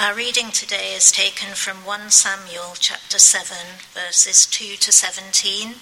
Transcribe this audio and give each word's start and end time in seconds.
Our 0.00 0.14
reading 0.14 0.50
today 0.50 0.94
is 0.96 1.12
taken 1.12 1.54
from 1.54 1.84
1 1.84 2.08
Samuel 2.08 2.72
chapter 2.80 3.18
7, 3.18 3.54
verses 3.92 4.46
2 4.46 4.76
to 4.76 4.90
17, 4.90 5.74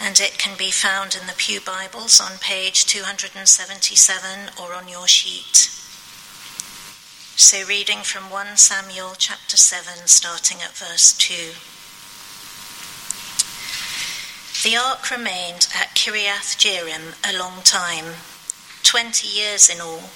and 0.00 0.18
it 0.18 0.38
can 0.38 0.56
be 0.56 0.70
found 0.70 1.14
in 1.20 1.26
the 1.26 1.34
Pew 1.36 1.60
Bibles 1.60 2.18
on 2.18 2.38
page 2.40 2.86
277 2.86 4.52
or 4.58 4.72
on 4.72 4.88
your 4.88 5.06
sheet. 5.06 5.68
So, 7.36 7.62
reading 7.68 7.98
from 7.98 8.30
1 8.30 8.56
Samuel 8.56 9.12
chapter 9.18 9.58
7, 9.58 10.06
starting 10.06 10.62
at 10.62 10.72
verse 10.72 11.12
2. 11.18 11.52
The 14.66 14.78
ark 14.78 15.10
remained 15.10 15.68
at 15.76 15.94
Kiriath 15.94 16.56
Jearim 16.56 17.12
a 17.22 17.38
long 17.38 17.60
time, 17.64 18.14
twenty 18.82 19.28
years 19.28 19.68
in 19.68 19.82
all. 19.82 20.08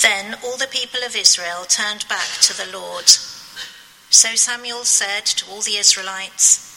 Then 0.00 0.36
all 0.42 0.56
the 0.56 0.66
people 0.66 1.00
of 1.04 1.14
Israel 1.14 1.64
turned 1.64 2.08
back 2.08 2.28
to 2.42 2.56
the 2.56 2.70
Lord. 2.72 3.08
So 4.10 4.34
Samuel 4.34 4.84
said 4.84 5.26
to 5.26 5.50
all 5.50 5.60
the 5.60 5.76
Israelites, 5.76 6.68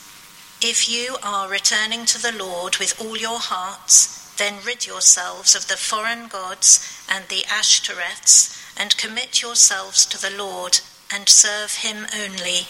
If 0.60 0.88
you 0.88 1.16
are 1.22 1.48
returning 1.48 2.04
to 2.06 2.20
the 2.20 2.36
Lord 2.36 2.76
with 2.76 3.00
all 3.00 3.16
your 3.16 3.38
hearts, 3.38 4.34
then 4.36 4.62
rid 4.64 4.86
yourselves 4.86 5.54
of 5.54 5.68
the 5.68 5.76
foreign 5.76 6.28
gods 6.28 7.04
and 7.08 7.24
the 7.28 7.44
Ashtoreths, 7.48 8.52
and 8.76 8.96
commit 8.96 9.40
yourselves 9.40 10.04
to 10.06 10.20
the 10.20 10.36
Lord, 10.36 10.80
and 11.10 11.28
serve 11.28 11.76
him 11.76 12.06
only 12.14 12.66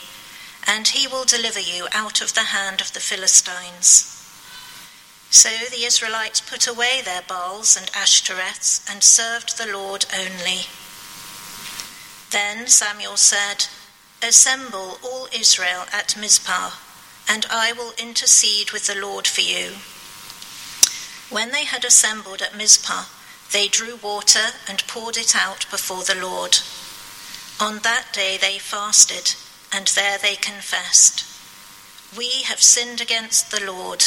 and 0.66 0.88
he 0.88 1.06
will 1.06 1.24
deliver 1.24 1.60
you 1.60 1.86
out 1.92 2.20
of 2.20 2.34
the 2.34 2.40
hand 2.40 2.80
of 2.80 2.92
the 2.92 3.00
Philistines. 3.00 4.15
So 5.30 5.50
the 5.70 5.84
Israelites 5.84 6.40
put 6.40 6.66
away 6.66 7.02
their 7.04 7.22
Baals 7.22 7.76
and 7.76 7.86
Ashtoreths 7.92 8.88
and 8.90 9.02
served 9.02 9.58
the 9.58 9.70
Lord 9.70 10.06
only. 10.14 10.66
Then 12.30 12.66
Samuel 12.66 13.16
said, 13.16 13.66
Assemble 14.22 14.98
all 15.02 15.28
Israel 15.32 15.86
at 15.92 16.16
Mizpah, 16.16 16.70
and 17.28 17.46
I 17.50 17.72
will 17.72 17.92
intercede 17.98 18.70
with 18.70 18.86
the 18.86 18.98
Lord 18.98 19.26
for 19.26 19.42
you. 19.42 19.76
When 21.28 21.52
they 21.52 21.64
had 21.64 21.84
assembled 21.84 22.40
at 22.40 22.56
Mizpah, 22.56 23.04
they 23.52 23.68
drew 23.68 23.96
water 23.96 24.52
and 24.68 24.86
poured 24.86 25.16
it 25.16 25.36
out 25.36 25.66
before 25.70 26.04
the 26.04 26.14
Lord. 26.14 26.58
On 27.60 27.78
that 27.80 28.12
day 28.12 28.36
they 28.36 28.58
fasted 28.58 29.34
and 29.72 29.86
there 29.88 30.18
they 30.18 30.36
confessed, 30.36 31.24
We 32.16 32.42
have 32.42 32.60
sinned 32.60 33.00
against 33.00 33.50
the 33.50 33.64
Lord. 33.64 34.04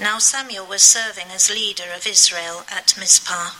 Now 0.00 0.18
Samuel 0.18 0.64
was 0.64 0.82
serving 0.82 1.26
as 1.30 1.50
leader 1.50 1.92
of 1.94 2.06
Israel 2.06 2.64
at 2.72 2.96
Mizpah. 2.98 3.50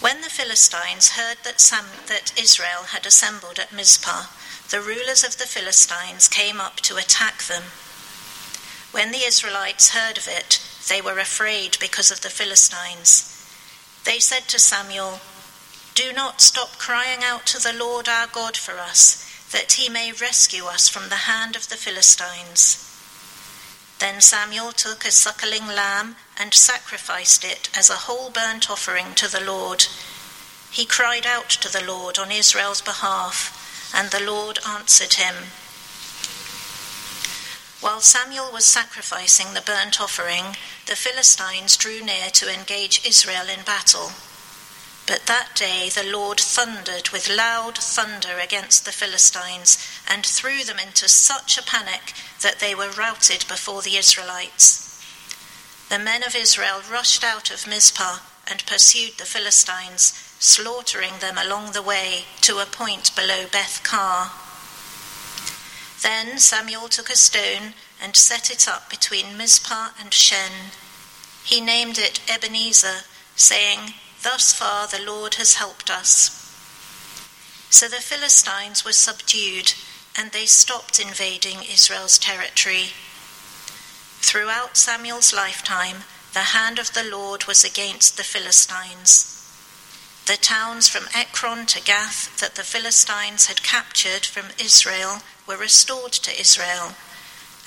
When 0.00 0.22
the 0.22 0.30
Philistines 0.30 1.10
heard 1.20 1.36
that, 1.44 1.60
Sam, 1.60 1.84
that 2.06 2.32
Israel 2.40 2.84
had 2.88 3.04
assembled 3.04 3.58
at 3.58 3.74
Mizpah, 3.74 4.24
the 4.70 4.80
rulers 4.80 5.22
of 5.22 5.36
the 5.36 5.44
Philistines 5.44 6.28
came 6.28 6.62
up 6.62 6.76
to 6.76 6.96
attack 6.96 7.42
them. 7.42 7.64
When 8.90 9.12
the 9.12 9.26
Israelites 9.26 9.90
heard 9.90 10.16
of 10.16 10.26
it, 10.26 10.64
they 10.88 11.02
were 11.02 11.18
afraid 11.18 11.76
because 11.78 12.10
of 12.10 12.22
the 12.22 12.30
Philistines. 12.30 13.30
They 14.04 14.18
said 14.18 14.48
to 14.48 14.58
Samuel, 14.58 15.20
do 15.94 16.10
not 16.10 16.40
stop 16.40 16.78
crying 16.78 17.22
out 17.22 17.44
to 17.46 17.58
the 17.58 17.76
Lord 17.78 18.08
our 18.08 18.28
God 18.28 18.56
for 18.56 18.78
us, 18.78 19.28
that 19.52 19.72
he 19.72 19.90
may 19.90 20.10
rescue 20.10 20.64
us 20.64 20.88
from 20.88 21.10
the 21.10 21.28
hand 21.28 21.54
of 21.54 21.68
the 21.68 21.76
Philistines. 21.76 22.93
Then 23.98 24.20
Samuel 24.20 24.72
took 24.72 25.04
a 25.04 25.10
suckling 25.10 25.66
lamb 25.66 26.16
and 26.38 26.52
sacrificed 26.52 27.44
it 27.44 27.70
as 27.76 27.90
a 27.90 28.04
whole 28.06 28.30
burnt 28.30 28.70
offering 28.70 29.14
to 29.14 29.30
the 29.30 29.40
Lord. 29.40 29.86
He 30.70 30.84
cried 30.84 31.26
out 31.26 31.48
to 31.50 31.72
the 31.72 31.84
Lord 31.84 32.18
on 32.18 32.32
Israel's 32.32 32.82
behalf, 32.82 33.92
and 33.94 34.10
the 34.10 34.24
Lord 34.24 34.58
answered 34.66 35.14
him. 35.14 35.34
While 37.80 38.00
Samuel 38.00 38.50
was 38.50 38.64
sacrificing 38.64 39.52
the 39.52 39.60
burnt 39.60 40.00
offering, 40.00 40.56
the 40.86 40.96
Philistines 40.96 41.76
drew 41.76 42.02
near 42.02 42.30
to 42.30 42.52
engage 42.52 43.06
Israel 43.06 43.48
in 43.48 43.62
battle. 43.64 44.12
But 45.06 45.26
that 45.26 45.54
day 45.54 45.90
the 45.90 46.02
Lord 46.02 46.40
thundered 46.40 47.10
with 47.10 47.28
loud 47.28 47.76
thunder 47.76 48.38
against 48.38 48.84
the 48.84 48.92
Philistines 48.92 49.78
and 50.08 50.24
threw 50.24 50.64
them 50.64 50.78
into 50.78 51.08
such 51.08 51.58
a 51.58 51.62
panic 51.62 52.14
that 52.40 52.58
they 52.58 52.74
were 52.74 52.90
routed 52.90 53.44
before 53.46 53.82
the 53.82 53.96
Israelites. 53.96 54.80
The 55.90 55.98
men 55.98 56.22
of 56.22 56.34
Israel 56.34 56.80
rushed 56.90 57.22
out 57.22 57.50
of 57.50 57.66
Mizpah 57.66 58.18
and 58.48 58.64
pursued 58.66 59.18
the 59.18 59.26
Philistines, 59.26 60.12
slaughtering 60.38 61.18
them 61.20 61.36
along 61.38 61.72
the 61.72 61.82
way 61.82 62.24
to 62.40 62.58
a 62.58 62.66
point 62.66 63.14
below 63.14 63.44
Beth 63.50 63.82
Car. 63.82 64.32
Then 66.02 66.38
Samuel 66.38 66.88
took 66.88 67.10
a 67.10 67.16
stone 67.16 67.74
and 68.02 68.16
set 68.16 68.50
it 68.50 68.66
up 68.68 68.90
between 68.90 69.36
Mizpah 69.36 69.90
and 70.00 70.12
Shen. 70.12 70.72
He 71.44 71.60
named 71.60 71.98
it 71.98 72.20
Ebenezer, 72.28 73.04
saying, 73.36 73.94
Thus 74.24 74.54
far 74.54 74.88
the 74.88 75.04
Lord 75.04 75.34
has 75.34 75.54
helped 75.54 75.90
us. 75.90 76.40
So 77.68 77.88
the 77.88 77.96
Philistines 77.96 78.82
were 78.82 78.92
subdued 78.92 79.74
and 80.16 80.32
they 80.32 80.46
stopped 80.46 80.98
invading 80.98 81.58
Israel's 81.62 82.18
territory. 82.18 82.94
Throughout 84.24 84.78
Samuel's 84.78 85.34
lifetime, 85.34 86.04
the 86.32 86.54
hand 86.56 86.78
of 86.78 86.94
the 86.94 87.04
Lord 87.04 87.44
was 87.44 87.64
against 87.64 88.16
the 88.16 88.24
Philistines. 88.24 89.30
The 90.26 90.38
towns 90.38 90.88
from 90.88 91.08
Ekron 91.14 91.66
to 91.66 91.82
Gath 91.82 92.40
that 92.40 92.54
the 92.54 92.62
Philistines 92.62 93.46
had 93.46 93.62
captured 93.62 94.24
from 94.24 94.46
Israel 94.58 95.18
were 95.46 95.58
restored 95.58 96.12
to 96.12 96.40
Israel, 96.40 96.94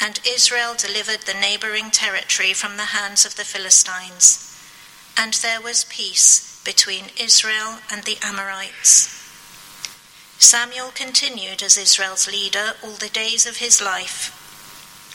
and 0.02 0.20
Israel 0.26 0.74
delivered 0.76 1.22
the 1.22 1.40
neighboring 1.40 1.92
territory 1.92 2.54
from 2.54 2.78
the 2.78 2.98
hands 2.98 3.28
of 3.28 3.36
the 3.36 3.46
Philistines. 3.46 4.44
And 5.16 5.34
there 5.36 5.62
was 5.62 5.84
peace 5.84 6.47
between 6.68 7.06
Israel 7.18 7.80
and 7.90 8.04
the 8.04 8.18
Amorites. 8.22 9.08
Samuel 10.38 10.92
continued 10.94 11.64
as 11.64 11.78
Israel's 11.78 12.28
leader 12.30 12.74
all 12.84 13.00
the 13.00 13.08
days 13.08 13.48
of 13.48 13.58
his 13.58 13.82
life. 13.82 14.36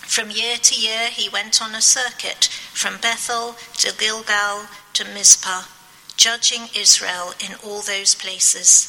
From 0.08 0.30
year 0.30 0.56
to 0.56 0.74
year, 0.74 1.08
he 1.08 1.28
went 1.28 1.60
on 1.60 1.74
a 1.74 1.82
circuit 1.82 2.46
from 2.72 2.96
Bethel 2.96 3.56
to 3.76 3.94
Gilgal 3.98 4.64
to 4.94 5.04
Mizpah, 5.04 5.64
judging 6.16 6.68
Israel 6.74 7.34
in 7.38 7.54
all 7.62 7.82
those 7.82 8.14
places. 8.14 8.88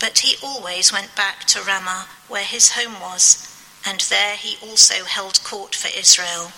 But 0.00 0.20
he 0.20 0.36
always 0.42 0.90
went 0.90 1.14
back 1.14 1.44
to 1.48 1.60
Ramah, 1.60 2.08
where 2.28 2.44
his 2.44 2.72
home 2.72 2.98
was, 2.98 3.44
and 3.84 4.00
there 4.00 4.36
he 4.36 4.56
also 4.66 5.04
held 5.04 5.44
court 5.44 5.74
for 5.74 5.90
Israel. 5.94 6.50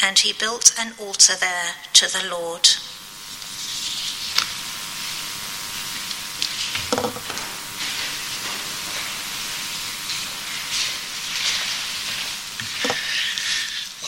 And 0.00 0.20
he 0.20 0.32
built 0.32 0.72
an 0.78 0.92
altar 1.00 1.34
there 1.34 1.74
to 1.94 2.06
the 2.06 2.28
Lord. 2.30 2.68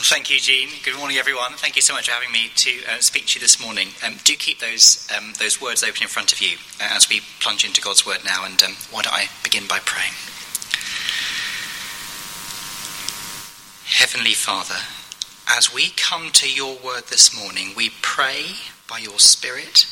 Thank 0.09 0.31
you, 0.31 0.39
Jean. 0.39 0.69
Good 0.83 0.97
morning, 0.97 1.17
everyone. 1.17 1.53
Thank 1.53 1.75
you 1.75 1.83
so 1.83 1.93
much 1.93 2.07
for 2.07 2.13
having 2.13 2.31
me 2.31 2.49
to 2.55 2.71
uh, 2.89 2.97
speak 2.97 3.27
to 3.27 3.35
you 3.35 3.41
this 3.41 3.61
morning. 3.61 3.89
Um, 4.03 4.15
do 4.23 4.35
keep 4.35 4.57
those 4.57 5.07
um, 5.15 5.33
those 5.37 5.61
words 5.61 5.83
open 5.83 6.01
in 6.01 6.07
front 6.07 6.33
of 6.33 6.41
you 6.41 6.57
uh, 6.81 6.89
as 6.95 7.07
we 7.07 7.21
plunge 7.39 7.63
into 7.63 7.79
God's 7.79 8.07
word 8.07 8.21
now. 8.25 8.43
And 8.43 8.59
um, 8.63 8.71
why 8.89 9.03
don't 9.03 9.13
I 9.13 9.27
begin 9.43 9.67
by 9.67 9.77
praying? 9.77 10.13
Heavenly 13.85 14.33
Father, 14.33 14.81
as 15.47 15.71
we 15.71 15.91
come 15.91 16.31
to 16.31 16.51
your 16.51 16.75
word 16.83 17.03
this 17.11 17.37
morning, 17.37 17.73
we 17.77 17.91
pray 18.01 18.55
by 18.89 18.97
your 18.97 19.19
Spirit 19.19 19.85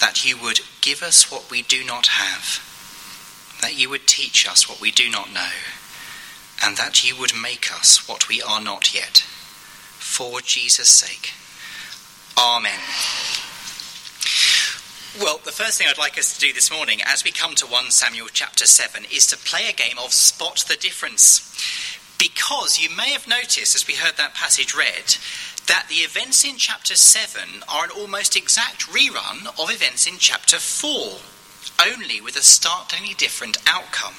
that 0.00 0.24
you 0.24 0.38
would 0.42 0.60
give 0.80 1.02
us 1.02 1.30
what 1.30 1.50
we 1.50 1.60
do 1.60 1.84
not 1.84 2.06
have, 2.06 2.64
that 3.60 3.78
you 3.78 3.90
would 3.90 4.06
teach 4.06 4.48
us 4.48 4.66
what 4.66 4.80
we 4.80 4.90
do 4.90 5.10
not 5.10 5.30
know 5.30 5.50
and 6.62 6.76
that 6.76 7.08
you 7.08 7.18
would 7.18 7.32
make 7.34 7.72
us 7.72 8.08
what 8.08 8.28
we 8.28 8.42
are 8.42 8.60
not 8.60 8.94
yet. 8.94 9.18
For 9.98 10.40
Jesus' 10.40 10.88
sake. 10.88 11.32
Amen. 12.38 12.80
Well, 15.18 15.40
the 15.44 15.52
first 15.52 15.78
thing 15.78 15.88
I'd 15.90 15.98
like 15.98 16.18
us 16.18 16.34
to 16.34 16.40
do 16.40 16.52
this 16.52 16.70
morning, 16.70 17.00
as 17.04 17.24
we 17.24 17.32
come 17.32 17.54
to 17.56 17.66
1 17.66 17.90
Samuel 17.90 18.28
chapter 18.32 18.66
7, 18.66 19.04
is 19.12 19.26
to 19.26 19.36
play 19.36 19.68
a 19.68 19.72
game 19.72 19.98
of 19.98 20.12
Spot 20.12 20.64
the 20.68 20.76
Difference. 20.76 21.46
Because 22.18 22.78
you 22.78 22.94
may 22.94 23.10
have 23.10 23.26
noticed, 23.26 23.74
as 23.74 23.86
we 23.86 23.94
heard 23.94 24.16
that 24.18 24.34
passage 24.34 24.74
read, 24.74 25.16
that 25.66 25.86
the 25.88 25.96
events 25.96 26.44
in 26.44 26.56
chapter 26.56 26.94
7 26.94 27.62
are 27.68 27.84
an 27.84 27.90
almost 27.90 28.36
exact 28.36 28.86
rerun 28.88 29.46
of 29.60 29.70
events 29.70 30.06
in 30.06 30.14
chapter 30.18 30.58
4 30.58 31.18
only 31.84 32.20
with 32.20 32.36
a 32.36 32.42
startlingly 32.42 33.14
different 33.14 33.58
outcome. 33.66 34.14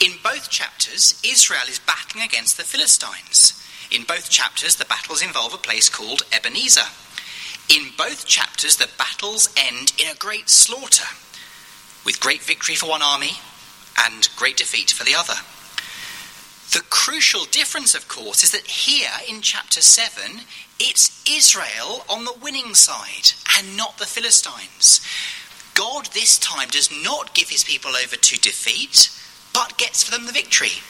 In 0.00 0.12
both 0.22 0.50
chapters, 0.50 1.20
Israel 1.24 1.68
is 1.68 1.78
battling 1.80 2.24
against 2.24 2.56
the 2.56 2.64
Philistines. 2.64 3.62
In 3.90 4.02
both 4.04 4.30
chapters, 4.30 4.76
the 4.76 4.84
battles 4.84 5.22
involve 5.22 5.54
a 5.54 5.58
place 5.58 5.88
called 5.88 6.22
Ebenezer. 6.32 6.88
In 7.68 7.90
both 7.96 8.26
chapters, 8.26 8.76
the 8.76 8.88
battles 8.98 9.48
end 9.56 9.92
in 9.98 10.08
a 10.08 10.14
great 10.14 10.48
slaughter. 10.48 11.06
with 12.04 12.20
great 12.20 12.42
victory 12.42 12.76
for 12.76 12.88
one 12.88 13.02
army 13.02 13.32
and 14.06 14.28
great 14.36 14.56
defeat 14.56 14.90
for 14.90 15.04
the 15.04 15.14
other. 15.14 15.34
The 16.72 16.84
crucial 16.88 17.44
difference, 17.46 17.94
of 17.94 18.06
course, 18.08 18.44
is 18.44 18.52
that 18.52 18.66
here 18.66 19.10
in 19.28 19.40
chapter 19.40 19.80
7, 19.80 20.40
it's 20.78 21.24
Israel 21.28 22.04
on 22.08 22.24
the 22.24 22.36
winning 22.40 22.74
side 22.74 23.32
and 23.58 23.76
not 23.76 23.98
the 23.98 24.06
Philistines. 24.06 25.00
God 25.76 26.06
this 26.06 26.38
time 26.38 26.68
does 26.68 26.90
not 26.90 27.34
give 27.34 27.50
his 27.50 27.62
people 27.62 27.92
over 27.94 28.16
to 28.16 28.40
defeat, 28.40 29.10
but 29.52 29.76
gets 29.76 30.02
for 30.02 30.10
them 30.10 30.26
the 30.26 30.32
victory. 30.32 30.80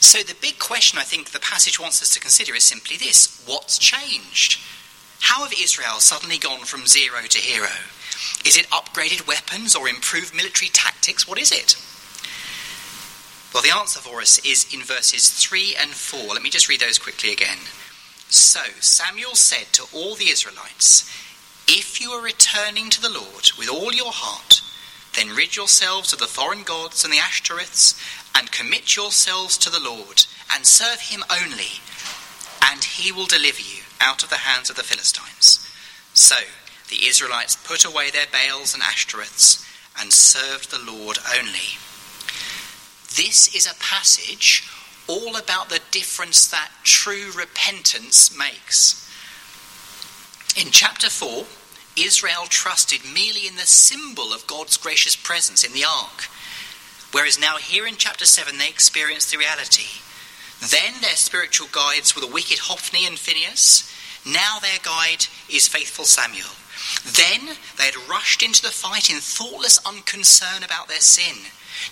So 0.00 0.20
the 0.20 0.36
big 0.40 0.58
question 0.58 0.98
I 0.98 1.02
think 1.02 1.30
the 1.30 1.38
passage 1.38 1.78
wants 1.78 2.00
us 2.00 2.14
to 2.14 2.20
consider 2.20 2.54
is 2.54 2.64
simply 2.64 2.96
this 2.96 3.44
what's 3.46 3.78
changed? 3.78 4.58
How 5.20 5.44
have 5.44 5.52
Israel 5.52 6.00
suddenly 6.00 6.38
gone 6.38 6.60
from 6.60 6.86
zero 6.86 7.20
to 7.28 7.38
hero? 7.38 7.68
Is 8.46 8.56
it 8.56 8.70
upgraded 8.70 9.26
weapons 9.28 9.76
or 9.76 9.88
improved 9.88 10.34
military 10.34 10.70
tactics? 10.70 11.28
What 11.28 11.38
is 11.38 11.52
it? 11.52 11.76
Well, 13.52 13.62
the 13.62 13.76
answer 13.76 14.00
for 14.00 14.20
us 14.20 14.38
is 14.46 14.72
in 14.72 14.82
verses 14.82 15.28
3 15.28 15.76
and 15.78 15.90
4. 15.90 16.34
Let 16.34 16.42
me 16.42 16.50
just 16.50 16.68
read 16.68 16.80
those 16.80 16.98
quickly 16.98 17.32
again. 17.32 17.58
So 18.28 18.60
Samuel 18.80 19.34
said 19.34 19.72
to 19.72 19.84
all 19.94 20.14
the 20.14 20.30
Israelites, 20.30 21.10
If 21.70 22.00
you 22.00 22.12
are 22.12 22.22
returning 22.22 22.88
to 22.88 23.00
the 23.00 23.10
Lord 23.10 23.50
with 23.58 23.68
all 23.68 23.92
your 23.92 24.10
heart, 24.10 24.62
then 25.14 25.36
rid 25.36 25.54
yourselves 25.54 26.14
of 26.14 26.18
the 26.18 26.26
foreign 26.26 26.62
gods 26.62 27.04
and 27.04 27.12
the 27.12 27.18
Ashtoreths, 27.18 27.94
and 28.34 28.50
commit 28.50 28.96
yourselves 28.96 29.58
to 29.58 29.70
the 29.70 29.80
Lord, 29.80 30.24
and 30.50 30.64
serve 30.64 31.00
him 31.00 31.22
only, 31.30 31.82
and 32.62 32.82
he 32.82 33.12
will 33.12 33.26
deliver 33.26 33.60
you 33.60 33.82
out 34.00 34.22
of 34.22 34.30
the 34.30 34.36
hands 34.48 34.70
of 34.70 34.76
the 34.76 34.82
Philistines. 34.82 35.68
So 36.14 36.36
the 36.88 37.06
Israelites 37.06 37.56
put 37.56 37.84
away 37.84 38.10
their 38.10 38.26
Baals 38.32 38.72
and 38.72 38.82
Ashtoreths, 38.82 39.62
and 40.00 40.10
served 40.10 40.70
the 40.70 40.78
Lord 40.78 41.18
only. 41.38 41.76
This 43.14 43.54
is 43.54 43.66
a 43.66 43.78
passage 43.78 44.66
all 45.06 45.36
about 45.36 45.68
the 45.68 45.80
difference 45.90 46.46
that 46.48 46.70
true 46.84 47.30
repentance 47.36 48.34
makes. 48.34 49.07
In 50.56 50.70
chapter 50.70 51.08
4, 51.08 51.44
Israel 51.96 52.46
trusted 52.48 53.00
merely 53.04 53.46
in 53.46 53.56
the 53.56 53.66
symbol 53.66 54.32
of 54.32 54.46
God's 54.46 54.76
gracious 54.76 55.16
presence 55.16 55.64
in 55.64 55.72
the 55.72 55.84
ark, 55.84 56.28
whereas 57.12 57.38
now 57.38 57.56
here 57.56 57.86
in 57.86 57.96
chapter 57.96 58.24
7 58.24 58.58
they 58.58 58.68
experience 58.68 59.30
the 59.30 59.38
reality. 59.38 60.00
Then 60.60 60.94
their 61.00 61.16
spiritual 61.16 61.68
guides 61.70 62.14
were 62.14 62.20
the 62.20 62.32
wicked 62.32 62.58
Hophni 62.58 63.06
and 63.06 63.18
Phinehas. 63.18 63.92
Now 64.26 64.58
their 64.60 64.78
guide 64.82 65.26
is 65.48 65.68
faithful 65.68 66.04
Samuel. 66.04 66.50
Then 67.04 67.56
they 67.76 67.84
had 67.84 68.08
rushed 68.08 68.42
into 68.42 68.62
the 68.62 68.68
fight 68.70 69.10
in 69.10 69.18
thoughtless 69.18 69.78
unconcern 69.86 70.62
about 70.62 70.88
their 70.88 71.00
sin. 71.00 71.36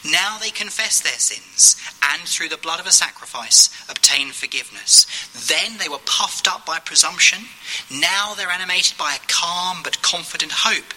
Now 0.04 0.38
they 0.38 0.50
confess 0.50 1.00
their 1.00 1.18
sins 1.18 1.76
and 2.02 2.22
through 2.22 2.48
the 2.48 2.56
blood 2.56 2.80
of 2.80 2.86
a 2.86 2.92
sacrifice 2.92 3.70
obtain 3.88 4.30
forgiveness. 4.30 5.06
Then 5.48 5.78
they 5.78 5.88
were 5.88 6.02
puffed 6.04 6.48
up 6.48 6.66
by 6.66 6.78
presumption. 6.80 7.44
Now 7.90 8.34
they're 8.34 8.50
animated 8.50 8.98
by 8.98 9.14
a 9.14 9.26
calm 9.28 9.78
but 9.84 10.02
confident 10.02 10.52
hope. 10.52 10.94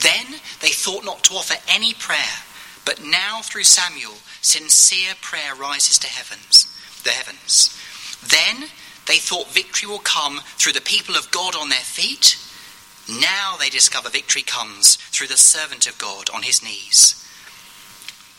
Then 0.00 0.40
they 0.60 0.68
thought 0.68 1.04
not 1.04 1.24
to 1.24 1.34
offer 1.34 1.56
any 1.68 1.94
prayer, 1.94 2.44
but 2.84 3.04
now 3.04 3.40
through 3.42 3.64
Samuel 3.64 4.14
sincere 4.40 5.14
prayer 5.20 5.54
rises 5.54 5.98
to 5.98 6.06
heavens, 6.06 6.66
the 7.04 7.10
heavens. 7.10 7.76
Then 8.26 8.68
they 9.06 9.18
thought 9.18 9.48
victory 9.48 9.88
will 9.88 9.98
come 9.98 10.40
through 10.56 10.72
the 10.72 10.80
people 10.80 11.16
of 11.16 11.30
God 11.30 11.56
on 11.56 11.70
their 11.70 11.78
feet. 11.78 12.36
Now 13.08 13.56
they 13.58 13.70
discover 13.70 14.10
victory 14.10 14.42
comes 14.42 14.96
through 14.96 15.28
the 15.28 15.36
servant 15.36 15.86
of 15.86 15.98
God 15.98 16.28
on 16.30 16.42
his 16.42 16.62
knees. 16.62 17.24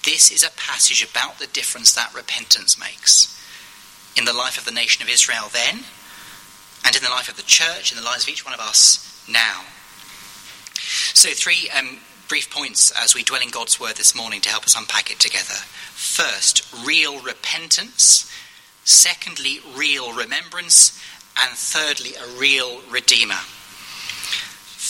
This 0.05 0.31
is 0.31 0.43
a 0.43 0.51
passage 0.51 1.03
about 1.03 1.39
the 1.39 1.47
difference 1.47 1.93
that 1.93 2.13
repentance 2.13 2.79
makes 2.79 3.35
in 4.15 4.25
the 4.25 4.33
life 4.33 4.57
of 4.57 4.65
the 4.65 4.71
nation 4.71 5.01
of 5.01 5.09
Israel 5.09 5.49
then, 5.51 5.83
and 6.85 6.95
in 6.95 7.03
the 7.03 7.09
life 7.09 7.29
of 7.29 7.35
the 7.35 7.43
church, 7.43 7.91
in 7.91 7.97
the 7.97 8.03
lives 8.03 8.23
of 8.23 8.29
each 8.29 8.45
one 8.45 8.53
of 8.53 8.59
us 8.59 9.25
now. 9.29 9.63
So, 11.13 11.29
three 11.29 11.69
um, 11.69 11.99
brief 12.27 12.49
points 12.49 12.91
as 12.91 13.15
we 13.15 13.23
dwell 13.23 13.41
in 13.41 13.49
God's 13.49 13.79
word 13.79 13.95
this 13.95 14.15
morning 14.15 14.39
to 14.41 14.49
help 14.49 14.63
us 14.63 14.77
unpack 14.77 15.11
it 15.11 15.19
together. 15.19 15.55
First, 15.93 16.65
real 16.85 17.21
repentance. 17.21 18.31
Secondly, 18.85 19.59
real 19.75 20.13
remembrance. 20.13 20.99
And 21.41 21.57
thirdly, 21.57 22.15
a 22.15 22.39
real 22.39 22.81
redeemer. 22.89 23.39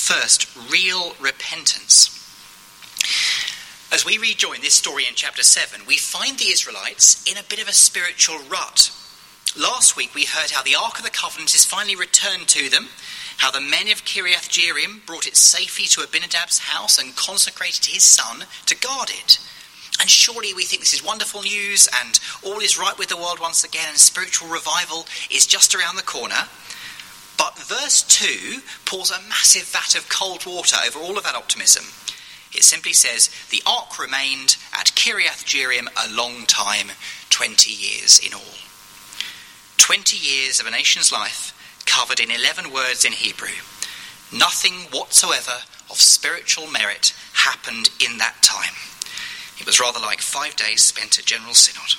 First, 0.09 0.50
real 0.71 1.13
repentance. 1.19 2.09
As 3.94 4.07
we 4.07 4.17
rejoin 4.17 4.59
this 4.61 4.73
story 4.73 5.06
in 5.07 5.13
chapter 5.13 5.44
7, 5.44 5.85
we 5.85 5.97
find 5.97 6.39
the 6.39 6.50
Israelites 6.50 7.23
in 7.29 7.38
a 7.38 7.44
bit 7.47 7.61
of 7.61 7.67
a 7.67 7.73
spiritual 7.73 8.39
rut. 8.50 8.89
Last 9.56 9.95
week 9.95 10.15
we 10.15 10.25
heard 10.25 10.50
how 10.50 10.63
the 10.63 10.73
Ark 10.73 10.97
of 10.97 11.06
the 11.06 11.11
Covenant 11.11 11.53
is 11.53 11.63
finally 11.63 11.95
returned 11.95 12.47
to 12.47 12.71
them, 12.71 12.88
how 13.38 13.51
the 13.51 13.61
men 13.61 13.88
of 13.89 14.03
Kiriath 14.03 14.50
Jearim 14.50 15.06
brought 15.06 15.27
it 15.27 15.38
safely 15.38 15.85
to 15.85 16.01
Abinadab's 16.01 16.57
house 16.57 16.97
and 16.97 17.15
consecrated 17.15 17.85
his 17.85 18.01
son 18.01 18.45
to 18.65 18.75
guard 18.75 19.11
it. 19.11 19.38
And 20.01 20.09
surely 20.09 20.56
we 20.56 20.63
think 20.63 20.81
this 20.81 20.95
is 20.95 21.06
wonderful 21.06 21.44
news 21.44 21.88
and 22.01 22.19
all 22.44 22.61
is 22.61 22.79
right 22.79 22.97
with 22.97 23.09
the 23.09 23.15
world 23.15 23.39
once 23.39 23.63
again 23.63 23.89
and 23.89 23.97
spiritual 24.00 24.50
revival 24.50 25.06
is 25.29 25.45
just 25.45 25.75
around 25.75 25.97
the 25.97 26.01
corner. 26.01 26.50
But 27.39 27.57
verse 27.57 28.03
2 28.03 28.59
pours 28.83 29.12
a 29.12 29.21
massive 29.30 29.63
vat 29.63 29.95
of 29.95 30.09
cold 30.09 30.45
water 30.45 30.75
over 30.86 31.00
all 31.00 31.18
of 31.18 31.24
that 31.24 31.36
optimism. 31.36 31.86
It 32.51 32.63
simply 32.63 32.91
says, 32.91 33.30
The 33.50 33.63
ark 33.65 33.97
remained 33.97 34.57
at 34.74 34.88
Kiriath 34.88 35.45
Jearim 35.45 35.88
a 35.95 36.13
long 36.13 36.45
time, 36.45 36.91
20 37.30 37.71
years 37.71 38.19
in 38.19 38.33
all. 38.33 38.59
20 39.77 40.18
years 40.18 40.59
of 40.59 40.68
a 40.68 40.71
nation's 40.71 41.13
life 41.13 41.56
covered 41.86 42.19
in 42.19 42.30
11 42.30 42.74
words 42.74 43.06
in 43.06 43.13
Hebrew. 43.13 43.63
Nothing 44.33 44.74
whatsoever 44.92 45.63
of 45.89 45.95
spiritual 45.95 46.69
merit 46.69 47.13
happened 47.33 47.89
in 48.06 48.18
that 48.18 48.35
time. 48.44 48.75
It 49.57 49.65
was 49.65 49.80
rather 49.80 50.00
like 50.00 50.19
five 50.19 50.57
days 50.57 50.83
spent 50.83 51.18
at 51.18 51.25
General 51.25 51.53
Synod. 51.53 51.95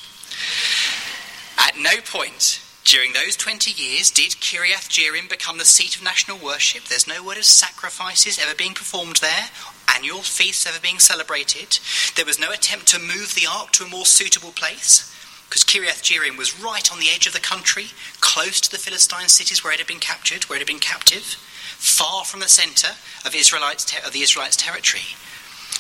At 1.59 1.79
no 1.81 2.03
point 2.05 2.61
during 2.91 3.13
those 3.13 3.37
20 3.37 3.71
years 3.71 4.11
did 4.11 4.33
Kiriath 4.43 4.91
Jearim 4.91 5.31
become 5.31 5.59
the 5.59 5.65
seat 5.65 5.95
of 5.95 6.03
national 6.03 6.39
worship. 6.39 6.85
There's 6.85 7.07
no 7.07 7.23
word 7.23 7.39
of 7.39 7.45
sacrifices 7.45 8.37
ever 8.37 8.53
being 8.57 8.75
performed 8.75 9.17
there 9.23 9.47
annual 9.95 10.23
feasts 10.23 10.67
ever 10.67 10.81
being 10.81 10.99
celebrated. 10.99 11.79
There 12.17 12.25
was 12.25 12.41
no 12.41 12.51
attempt 12.51 12.89
to 12.89 12.99
move 12.99 13.35
the 13.35 13.47
ark 13.49 13.71
to 13.73 13.85
a 13.85 13.89
more 13.89 14.07
suitable 14.07 14.51
place, 14.51 15.07
because 15.49 15.63
Kiriath 15.63 16.03
Jearim 16.03 16.37
was 16.37 16.61
right 16.61 16.91
on 16.93 16.99
the 16.99 17.11
edge 17.15 17.27
of 17.27 17.33
the 17.33 17.41
country, 17.41 17.87
close 18.21 18.61
to 18.61 18.71
the 18.71 18.79
Philistine 18.79 19.29
cities 19.29 19.63
where 19.63 19.73
it 19.73 19.79
had 19.79 19.87
been 19.87 19.99
captured, 19.99 20.45
where 20.45 20.57
it 20.57 20.61
had 20.61 20.67
been 20.67 20.79
captive, 20.79 21.23
far 21.79 22.25
from 22.25 22.41
the 22.41 22.49
centre 22.49 22.95
of, 23.25 23.27
of 23.27 23.33
the 24.13 24.21
Israelites' 24.21 24.57
territory. 24.57 25.15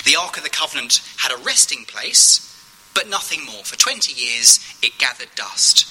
The 0.04 0.16
Ark 0.16 0.36
of 0.36 0.44
the 0.44 0.50
Covenant 0.50 1.02
had 1.18 1.32
a 1.32 1.42
resting 1.42 1.84
place, 1.86 2.46
but 2.94 3.08
nothing 3.08 3.44
more. 3.46 3.64
For 3.64 3.76
20 3.76 4.12
years, 4.12 4.60
it 4.82 4.98
gathered 4.98 5.34
dust. 5.34 5.86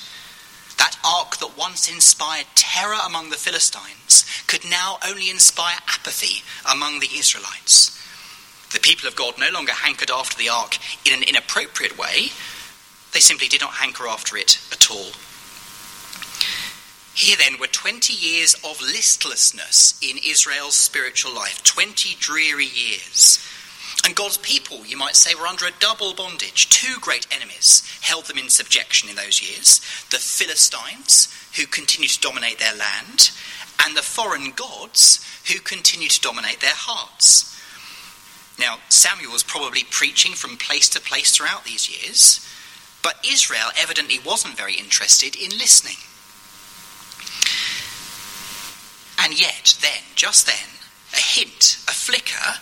That 0.80 0.98
ark 1.06 1.38
that 1.38 1.58
once 1.58 1.92
inspired 1.92 2.48
terror 2.56 2.98
among 3.06 3.30
the 3.30 3.36
Philistines 3.36 4.26
could 4.48 4.68
now 4.68 4.98
only 5.06 5.30
inspire 5.30 5.78
apathy 5.88 6.42
among 6.70 7.00
the 7.00 7.10
Israelites. 7.16 7.96
The 8.72 8.80
people 8.80 9.08
of 9.08 9.16
God 9.16 9.38
no 9.38 9.50
longer 9.52 9.74
hankered 9.74 10.10
after 10.10 10.38
the 10.38 10.50
ark 10.50 10.78
in 11.06 11.14
an 11.14 11.24
inappropriate 11.24 11.98
way, 11.98 12.30
they 13.14 13.20
simply 13.20 13.48
did 13.48 13.62
not 13.62 13.74
hanker 13.74 14.08
after 14.08 14.38
it 14.38 14.60
at 14.72 14.90
all. 14.90 15.12
Here 17.14 17.36
then 17.38 17.60
were 17.60 17.68
20 17.68 18.14
years 18.14 18.54
of 18.64 18.80
listlessness 18.80 20.00
in 20.02 20.18
Israel's 20.26 20.76
spiritual 20.76 21.34
life, 21.36 21.62
20 21.64 22.16
dreary 22.20 22.68
years. 22.68 23.40
And 24.10 24.16
God's 24.16 24.40
people, 24.40 24.88
you 24.88 24.98
might 24.98 25.16
say, 25.16 25.36
were 25.36 25.46
under 25.46 25.68
a 25.68 25.80
double 25.80 26.16
bondage. 26.16 26.68
Two 26.70 27.00
great 27.00 27.28
enemies 27.32 27.88
held 28.02 28.26
them 28.26 28.40
in 28.40 28.50
subjection 28.50 29.08
in 29.08 29.16
those 29.16 29.40
years 29.40 29.82
the 30.10 30.18
Philistines, 30.18 31.32
who 31.56 31.68
continued 31.68 32.10
to 32.10 32.20
dominate 32.20 32.58
their 32.58 32.76
land, 32.76 33.30
and 33.86 33.96
the 33.96 34.02
foreign 34.02 34.50
gods, 34.50 35.24
who 35.48 35.60
continued 35.60 36.10
to 36.10 36.22
dominate 36.22 36.60
their 36.60 36.74
hearts. 36.74 37.56
Now, 38.58 38.80
Samuel 38.90 39.32
was 39.32 39.44
probably 39.44 39.84
preaching 39.84 40.34
from 40.34 40.58
place 40.58 40.90
to 40.90 41.00
place 41.00 41.38
throughout 41.38 41.66
these 41.66 41.88
years, 41.88 42.44
but 43.04 43.24
Israel 43.24 43.70
evidently 43.80 44.18
wasn't 44.26 44.58
very 44.58 44.74
interested 44.74 45.36
in 45.36 45.52
listening. 45.52 46.02
And 49.24 49.40
yet, 49.40 49.78
then, 49.84 50.02
just 50.16 50.48
then, 50.48 50.80
a 51.14 51.22
hint, 51.22 51.78
a 51.88 51.92
flicker 51.92 52.60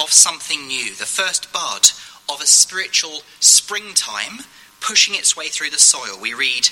of 0.00 0.12
something 0.12 0.66
new, 0.66 0.94
the 0.94 1.06
first 1.06 1.52
bud 1.52 1.90
of 2.28 2.40
a 2.40 2.46
spiritual 2.46 3.22
springtime 3.38 4.44
pushing 4.80 5.14
its 5.14 5.36
way 5.36 5.48
through 5.48 5.70
the 5.70 5.78
soil. 5.78 6.18
We 6.20 6.32
read, 6.32 6.70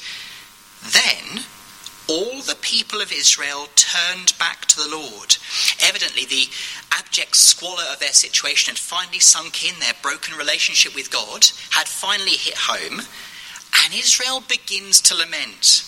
Then 0.83 1.45
all 2.09 2.41
the 2.41 2.57
people 2.61 3.01
of 3.03 3.13
Israel 3.13 3.69
turned 3.77 4.33
back 4.39 4.65
to 4.67 4.77
the 4.77 4.89
Lord. 4.89 5.37
Evidently, 5.83 6.25
the 6.25 6.49
abject 6.99 7.37
squalor 7.37 7.85
of 7.93 8.01
their 8.01 8.15
situation 8.15 8.73
had 8.73 8.79
finally 8.79 9.21
sunk 9.21 9.69
in, 9.69 9.79
their 9.79 9.93
broken 10.01 10.37
relationship 10.37 10.95
with 10.95 11.13
God 11.13 11.47
had 11.71 11.87
finally 11.87 12.31
hit 12.31 12.57
home, 12.57 13.03
and 13.85 13.95
Israel 13.95 14.43
begins 14.49 15.03
to 15.03 15.15
lament. 15.15 15.85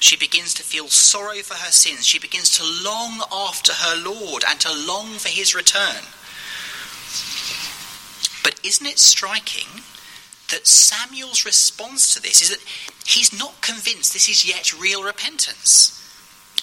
She 0.00 0.16
begins 0.16 0.54
to 0.54 0.62
feel 0.62 0.88
sorrow 0.88 1.42
for 1.42 1.54
her 1.54 1.72
sins. 1.72 2.06
She 2.06 2.18
begins 2.18 2.56
to 2.56 2.88
long 2.88 3.20
after 3.32 3.72
her 3.72 3.96
Lord 4.02 4.44
and 4.48 4.58
to 4.60 4.72
long 4.72 5.18
for 5.18 5.28
his 5.28 5.54
return. 5.54 6.04
But 8.42 8.60
isn't 8.64 8.86
it 8.86 8.98
striking 8.98 9.82
that 10.50 10.66
Samuel's 10.66 11.44
response 11.44 12.14
to 12.14 12.22
this 12.22 12.40
is 12.40 12.50
that 12.50 12.64
he's 13.06 13.38
not 13.38 13.60
convinced 13.60 14.12
this 14.12 14.28
is 14.28 14.48
yet 14.48 14.78
real 14.80 15.02
repentance? 15.02 15.94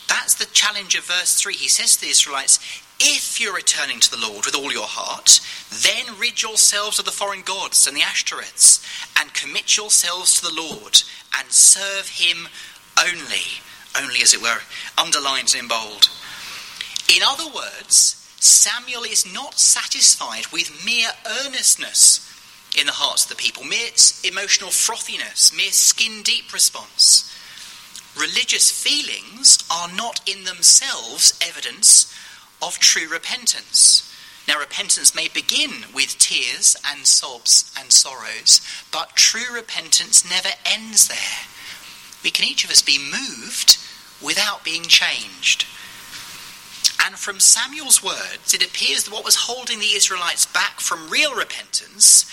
That's 0.07 0.35
the 0.35 0.45
challenge 0.45 0.95
of 0.95 1.05
verse 1.05 1.39
3. 1.39 1.53
He 1.53 1.67
says 1.67 1.95
to 1.95 2.01
the 2.01 2.11
Israelites, 2.11 2.59
If 2.99 3.39
you're 3.39 3.55
returning 3.55 3.99
to 3.99 4.11
the 4.11 4.21
Lord 4.21 4.45
with 4.45 4.55
all 4.55 4.71
your 4.71 4.87
heart, 4.87 5.39
then 5.69 6.19
rid 6.19 6.41
yourselves 6.41 6.99
of 6.99 7.05
the 7.05 7.11
foreign 7.11 7.41
gods 7.41 7.87
and 7.87 7.95
the 7.95 8.01
Ashtoreths, 8.01 8.81
and 9.19 9.33
commit 9.33 9.77
yourselves 9.77 10.39
to 10.39 10.47
the 10.47 10.61
Lord, 10.61 11.01
and 11.37 11.51
serve 11.51 12.09
him 12.09 12.47
only, 12.99 13.61
only 13.99 14.21
as 14.21 14.33
it 14.33 14.41
were, 14.41 14.61
underlined 14.97 15.55
in 15.55 15.67
bold. 15.67 16.09
In 17.13 17.21
other 17.23 17.47
words, 17.47 18.24
Samuel 18.45 19.03
is 19.03 19.31
not 19.31 19.59
satisfied 19.59 20.47
with 20.47 20.85
mere 20.85 21.09
earnestness 21.43 22.21
in 22.77 22.85
the 22.85 22.93
hearts 22.93 23.23
of 23.23 23.29
the 23.29 23.35
people, 23.35 23.63
mere 23.63 23.89
emotional 24.23 24.69
frothiness, 24.69 25.55
mere 25.55 25.71
skin 25.71 26.23
deep 26.23 26.51
response. 26.53 27.31
Religious 28.15 28.71
feelings 28.71 29.57
are 29.71 29.89
not 29.91 30.21
in 30.29 30.43
themselves 30.43 31.37
evidence 31.41 32.13
of 32.61 32.79
true 32.79 33.09
repentance. 33.09 34.11
Now, 34.47 34.59
repentance 34.59 35.15
may 35.15 35.27
begin 35.27 35.85
with 35.93 36.19
tears 36.19 36.75
and 36.85 37.05
sobs 37.07 37.71
and 37.77 37.91
sorrows, 37.91 38.61
but 38.91 39.15
true 39.15 39.53
repentance 39.53 40.23
never 40.29 40.49
ends 40.65 41.07
there 41.07 41.47
we 42.25 42.31
can 42.31 42.49
each 42.49 42.65
of 42.65 42.71
us 42.71 42.81
be 42.81 42.97
moved 42.97 43.77
without 44.19 44.63
being 44.63 44.81
changed. 44.81 45.65
And 47.05 47.15
from 47.15 47.39
Samuel's 47.39 48.01
words, 48.01 48.55
it 48.55 48.65
appears 48.65 49.03
that 49.03 49.13
what 49.13 49.23
was 49.23 49.35
holding 49.35 49.79
the 49.79 49.93
Israelites 49.93 50.47
back 50.47 50.79
from 50.79 51.11
real 51.11 51.35
repentance 51.35 52.25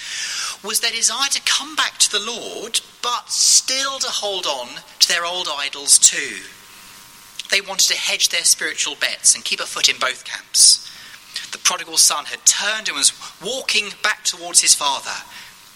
was 0.64 0.80
their 0.80 0.90
desire 0.90 1.28
to 1.28 1.42
come 1.42 1.76
back 1.76 1.98
to 1.98 2.10
the 2.10 2.24
Lord, 2.24 2.80
but 3.02 3.28
still 3.28 3.98
to 3.98 4.08
hold 4.08 4.46
on 4.46 4.68
to 5.00 5.08
their 5.08 5.26
old 5.26 5.46
idols 5.46 5.98
too. 5.98 6.40
They 7.50 7.60
wanted 7.60 7.88
to 7.88 7.98
hedge 7.98 8.30
their 8.30 8.44
spiritual 8.44 8.94
bets 8.94 9.34
and 9.34 9.44
keep 9.44 9.60
a 9.60 9.66
foot 9.66 9.90
in 9.90 9.98
both 9.98 10.24
camps. 10.24 10.88
The 11.50 11.58
prodigal 11.58 11.98
son 11.98 12.24
had 12.24 12.46
turned 12.46 12.88
and 12.88 12.96
was 12.96 13.12
walking 13.44 13.90
back 14.02 14.24
towards 14.24 14.62
his 14.62 14.74
father, 14.74 15.26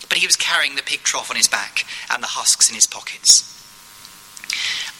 but 0.09 0.17
he 0.19 0.27
was 0.27 0.37
carrying 0.37 0.75
the 0.75 0.83
pig 0.83 1.01
trough 1.01 1.31
on 1.31 1.37
his 1.37 1.49
back 1.49 1.85
and 2.11 2.23
the 2.23 2.29
husks 2.29 2.71
in 2.71 2.75
his 2.75 2.87
pockets. 2.87 3.53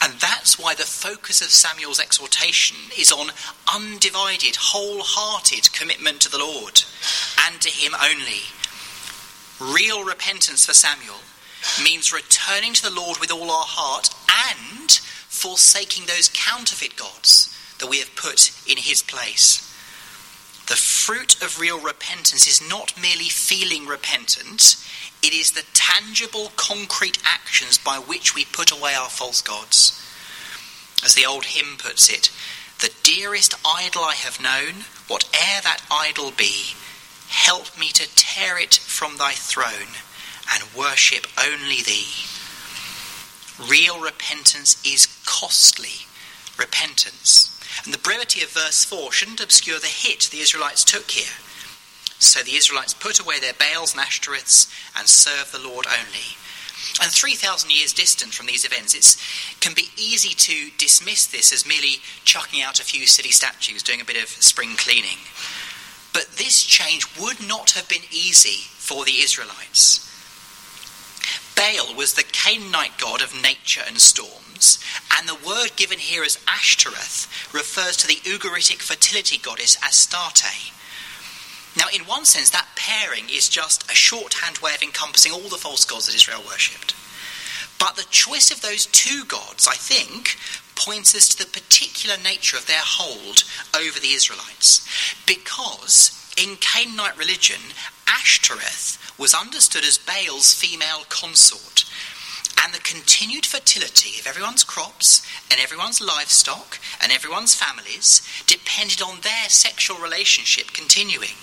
And 0.01 0.13
that's 0.19 0.59
why 0.59 0.75
the 0.75 0.83
focus 0.83 1.41
of 1.41 1.49
Samuel's 1.49 1.99
exhortation 1.99 2.77
is 2.97 3.11
on 3.11 3.31
undivided, 3.73 4.55
wholehearted 4.57 5.73
commitment 5.73 6.21
to 6.21 6.29
the 6.29 6.37
Lord 6.37 6.83
and 7.45 7.59
to 7.61 7.69
Him 7.69 7.93
only. 7.95 8.43
Real 9.59 10.03
repentance 10.05 10.65
for 10.65 10.73
Samuel 10.73 11.21
means 11.83 12.13
returning 12.13 12.73
to 12.73 12.83
the 12.83 12.95
Lord 12.95 13.17
with 13.19 13.31
all 13.31 13.49
our 13.49 13.65
heart 13.65 14.09
and 14.51 14.91
forsaking 14.91 16.05
those 16.05 16.31
counterfeit 16.33 16.95
gods 16.95 17.53
that 17.79 17.89
we 17.89 17.99
have 17.99 18.15
put 18.15 18.51
in 18.67 18.77
His 18.77 19.01
place. 19.01 19.63
The 20.67 20.75
fruit 20.75 21.41
of 21.41 21.59
real 21.59 21.79
repentance 21.79 22.47
is 22.47 22.67
not 22.67 22.99
merely 23.01 23.29
feeling 23.29 23.87
repentant, 23.87 24.75
it 25.23 25.33
is 25.33 25.51
the 25.51 25.65
tangible, 25.73 26.51
concrete 26.55 27.19
actions 27.25 27.77
by 27.77 27.97
which 27.97 28.35
we 28.35 28.45
put 28.45 28.71
away 28.71 28.93
our 28.93 29.09
false 29.09 29.41
gods. 29.41 30.03
As 31.03 31.15
the 31.15 31.25
old 31.25 31.45
hymn 31.45 31.77
puts 31.77 32.09
it, 32.09 32.31
the 32.79 32.93
dearest 33.03 33.55
idol 33.65 34.03
I 34.03 34.13
have 34.15 34.41
known, 34.41 34.85
whate'er 35.07 35.61
that 35.63 35.81
idol 35.91 36.31
be, 36.31 36.75
help 37.29 37.77
me 37.77 37.89
to 37.89 38.07
tear 38.15 38.59
it 38.59 38.75
from 38.75 39.17
thy 39.17 39.31
throne 39.31 39.95
and 40.53 40.75
worship 40.75 41.27
only 41.37 41.81
thee. 41.81 42.07
Real 43.59 43.99
repentance 43.99 44.81
is 44.85 45.07
costly 45.25 46.05
repentance. 46.57 47.53
And 47.83 47.93
the 47.93 47.99
brevity 47.99 48.43
of 48.43 48.49
verse 48.49 48.85
4 48.85 49.11
shouldn't 49.11 49.41
obscure 49.41 49.79
the 49.79 49.87
hit 49.87 50.29
the 50.31 50.39
Israelites 50.39 50.83
took 50.83 51.11
here. 51.11 51.33
So 52.19 52.41
the 52.41 52.55
Israelites 52.55 52.93
put 52.93 53.19
away 53.19 53.39
their 53.39 53.53
Baals 53.53 53.93
and 53.93 54.01
Ashtoreths 54.01 54.71
and 54.97 55.07
served 55.07 55.53
the 55.53 55.67
Lord 55.67 55.85
only. 55.85 56.37
And 57.01 57.11
3,000 57.11 57.69
years 57.69 57.93
distant 57.93 58.33
from 58.33 58.47
these 58.47 58.65
events, 58.65 58.95
it 58.95 59.59
can 59.59 59.73
be 59.73 59.89
easy 59.97 60.33
to 60.33 60.71
dismiss 60.77 61.27
this 61.27 61.53
as 61.53 61.67
merely 61.67 62.01
chucking 62.23 62.61
out 62.61 62.79
a 62.79 62.83
few 62.83 63.05
city 63.05 63.31
statues, 63.31 63.83
doing 63.83 64.01
a 64.01 64.05
bit 64.05 64.21
of 64.21 64.29
spring 64.29 64.75
cleaning. 64.77 65.17
But 66.13 66.37
this 66.37 66.63
change 66.63 67.05
would 67.19 67.45
not 67.45 67.71
have 67.71 67.87
been 67.87 68.05
easy 68.11 68.65
for 68.77 69.05
the 69.05 69.19
Israelites. 69.21 70.03
Baal 71.55 71.95
was 71.95 72.13
the 72.13 72.23
Canaanite 72.23 72.97
god 72.97 73.21
of 73.21 73.41
nature 73.41 73.81
and 73.85 73.99
storms, 73.99 74.79
and 75.17 75.27
the 75.27 75.47
word 75.47 75.75
given 75.75 75.99
here 75.99 76.23
as 76.23 76.39
Ashtoreth 76.47 77.27
refers 77.53 77.97
to 77.97 78.07
the 78.07 78.21
Ugaritic 78.21 78.81
fertility 78.81 79.37
goddess 79.37 79.77
Astarte. 79.83 80.71
Now, 81.77 81.85
in 81.93 82.01
one 82.01 82.25
sense, 82.25 82.49
that 82.49 82.67
pairing 82.75 83.29
is 83.29 83.47
just 83.47 83.89
a 83.89 83.95
shorthand 83.95 84.57
way 84.57 84.73
of 84.73 84.81
encompassing 84.81 85.31
all 85.31 85.47
the 85.47 85.57
false 85.57 85.85
gods 85.85 86.07
that 86.07 86.15
Israel 86.15 86.41
worshipped. 86.45 86.95
But 87.79 87.95
the 87.95 88.09
choice 88.09 88.49
of 88.49 88.61
those 88.61 88.87
two 88.87 89.23
gods, 89.25 89.67
I 89.67 89.75
think, 89.75 90.37
points 90.75 91.13
us 91.15 91.29
to 91.29 91.37
the 91.37 91.59
particular 91.59 92.15
nature 92.17 92.57
of 92.57 92.65
their 92.65 92.81
hold 92.81 93.43
over 93.77 93.99
the 93.99 94.13
Israelites. 94.13 94.87
Because 95.27 96.11
in 96.35 96.55
Canaanite 96.57 97.17
religion, 97.17 97.61
Ashtoreth 98.07 98.97
was 99.19 99.35
understood 99.35 99.83
as 99.83 99.99
Baal's 99.99 100.55
female 100.55 101.05
consort. 101.09 101.85
And 102.63 102.73
the 102.73 102.79
continued 102.79 103.45
fertility 103.45 104.19
of 104.19 104.25
everyone's 104.25 104.63
crops 104.63 105.21
and 105.51 105.61
everyone's 105.61 106.01
livestock 106.01 106.79
and 107.01 107.11
everyone's 107.11 107.53
families 107.53 108.21
depended 108.47 109.01
on 109.01 109.21
their 109.21 109.49
sexual 109.49 109.97
relationship 109.97 110.73
continuing. 110.73 111.37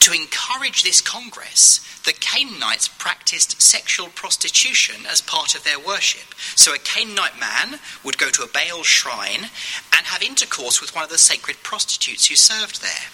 To 0.00 0.12
encourage 0.12 0.82
this 0.82 1.00
congress, 1.00 1.80
the 2.04 2.12
Canaanites 2.12 2.88
practiced 2.88 3.60
sexual 3.60 4.08
prostitution 4.08 5.04
as 5.10 5.20
part 5.20 5.54
of 5.54 5.64
their 5.64 5.78
worship. 5.78 6.34
So 6.54 6.72
a 6.72 6.78
Canaanite 6.78 7.38
man 7.38 7.80
would 8.04 8.16
go 8.16 8.30
to 8.30 8.42
a 8.42 8.46
Baal 8.46 8.82
shrine 8.84 9.50
and 9.94 10.06
have 10.06 10.22
intercourse 10.22 10.80
with 10.80 10.94
one 10.94 11.04
of 11.04 11.10
the 11.10 11.18
sacred 11.18 11.62
prostitutes 11.62 12.26
who 12.26 12.36
served 12.36 12.80
there. 12.80 13.10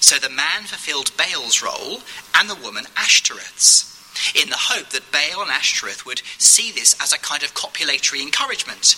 So 0.00 0.16
the 0.16 0.30
man 0.30 0.64
fulfilled 0.64 1.16
Baal's 1.16 1.62
role 1.62 2.00
and 2.34 2.48
the 2.48 2.54
woman 2.54 2.84
Ashtoreth's, 2.96 3.84
in 4.34 4.48
the 4.48 4.56
hope 4.56 4.90
that 4.90 5.12
Baal 5.12 5.42
and 5.42 5.50
Ashtoreth 5.50 6.06
would 6.06 6.22
see 6.38 6.72
this 6.72 6.96
as 7.00 7.12
a 7.12 7.18
kind 7.18 7.42
of 7.42 7.54
copulatory 7.54 8.22
encouragement 8.22 8.96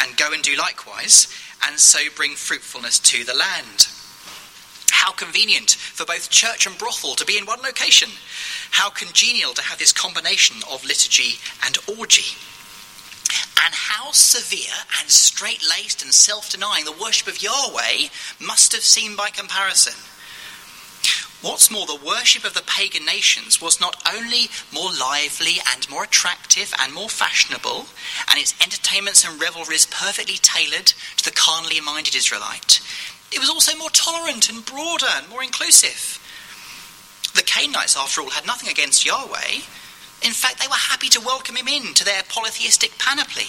and 0.00 0.16
go 0.16 0.32
and 0.32 0.42
do 0.42 0.56
likewise, 0.56 1.28
and 1.66 1.78
so 1.78 1.98
bring 2.16 2.34
fruitfulness 2.34 2.98
to 3.00 3.24
the 3.24 3.34
land. 3.34 3.88
How 4.98 5.12
convenient 5.12 5.70
for 5.70 6.04
both 6.04 6.28
church 6.28 6.66
and 6.66 6.76
brothel 6.76 7.14
to 7.14 7.24
be 7.24 7.38
in 7.38 7.46
one 7.46 7.62
location. 7.62 8.10
How 8.72 8.90
congenial 8.90 9.54
to 9.54 9.62
have 9.62 9.78
this 9.78 9.92
combination 9.92 10.56
of 10.68 10.84
liturgy 10.84 11.38
and 11.64 11.78
orgy. 11.96 12.36
And 13.64 13.72
how 13.72 14.10
severe 14.10 14.74
and 14.98 15.08
straight 15.08 15.62
laced 15.62 16.02
and 16.02 16.12
self 16.12 16.50
denying 16.50 16.84
the 16.84 17.00
worship 17.00 17.28
of 17.28 17.40
Yahweh 17.40 18.08
must 18.40 18.72
have 18.72 18.82
seemed 18.82 19.16
by 19.16 19.30
comparison. 19.30 19.94
What's 21.42 21.70
more, 21.70 21.86
the 21.86 22.04
worship 22.04 22.44
of 22.44 22.54
the 22.54 22.66
pagan 22.66 23.04
nations 23.06 23.62
was 23.62 23.80
not 23.80 24.02
only 24.12 24.50
more 24.74 24.90
lively 24.90 25.58
and 25.72 25.88
more 25.88 26.02
attractive 26.02 26.74
and 26.80 26.92
more 26.92 27.08
fashionable, 27.08 27.86
and 28.28 28.40
its 28.40 28.60
entertainments 28.60 29.24
and 29.24 29.40
revelries 29.40 29.86
perfectly 29.86 30.38
tailored 30.42 30.92
to 31.18 31.24
the 31.24 31.30
carnally 31.30 31.80
minded 31.80 32.16
Israelite, 32.16 32.80
it 33.32 33.38
was 33.38 33.50
also 33.50 33.76
more 33.76 33.90
tolerant 33.90 34.48
and 34.48 34.64
broader 34.64 35.06
and 35.16 35.28
more 35.28 35.42
inclusive. 35.42 36.18
The 37.34 37.42
Canaanites, 37.42 37.96
after 37.96 38.20
all, 38.20 38.30
had 38.30 38.46
nothing 38.46 38.70
against 38.70 39.04
Yahweh. 39.04 39.62
In 40.22 40.32
fact, 40.32 40.60
they 40.60 40.66
were 40.66 40.74
happy 40.74 41.08
to 41.10 41.20
welcome 41.20 41.56
him 41.56 41.68
in 41.68 41.94
to 41.94 42.04
their 42.04 42.22
polytheistic 42.28 42.98
panoply. 42.98 43.48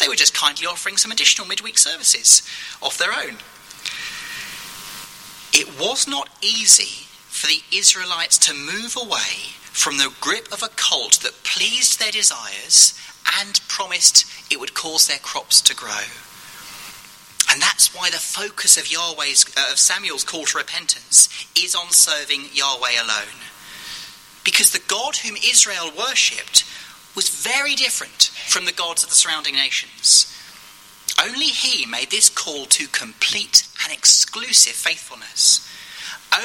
They 0.00 0.08
were 0.08 0.16
just 0.16 0.34
kindly 0.34 0.66
offering 0.66 0.96
some 0.96 1.12
additional 1.12 1.46
midweek 1.46 1.78
services 1.78 2.42
of 2.82 2.96
their 2.98 3.12
own. 3.12 3.36
It 5.52 5.78
was 5.78 6.08
not 6.08 6.30
easy 6.40 7.06
for 7.28 7.46
the 7.46 7.62
Israelites 7.72 8.38
to 8.38 8.54
move 8.54 8.96
away 8.96 9.54
from 9.70 9.98
the 9.98 10.12
grip 10.20 10.48
of 10.52 10.62
a 10.62 10.68
cult 10.68 11.20
that 11.20 11.44
pleased 11.44 12.00
their 12.00 12.10
desires 12.10 12.98
and 13.38 13.60
promised 13.68 14.26
it 14.50 14.58
would 14.58 14.74
cause 14.74 15.06
their 15.06 15.18
crops 15.18 15.60
to 15.62 15.74
grow. 15.74 16.04
And 17.50 17.60
that's 17.60 17.94
why 17.94 18.10
the 18.10 18.16
focus 18.16 18.76
of 18.76 18.90
Yahweh's 18.90 19.44
uh, 19.56 19.72
of 19.72 19.78
Samuel's 19.78 20.24
call 20.24 20.44
to 20.44 20.58
repentance 20.58 21.28
is 21.56 21.74
on 21.74 21.90
serving 21.90 22.50
Yahweh 22.52 23.02
alone. 23.02 23.42
Because 24.44 24.70
the 24.70 24.82
God 24.86 25.16
whom 25.16 25.36
Israel 25.36 25.90
worshipped 25.96 26.64
was 27.16 27.28
very 27.28 27.74
different 27.74 28.30
from 28.46 28.66
the 28.66 28.72
gods 28.72 29.02
of 29.02 29.10
the 29.10 29.16
surrounding 29.16 29.54
nations. 29.54 30.26
Only 31.22 31.46
he 31.46 31.84
made 31.86 32.10
this 32.10 32.28
call 32.28 32.66
to 32.66 32.86
complete 32.88 33.66
and 33.84 33.92
exclusive 33.92 34.72
faithfulness. 34.72 35.66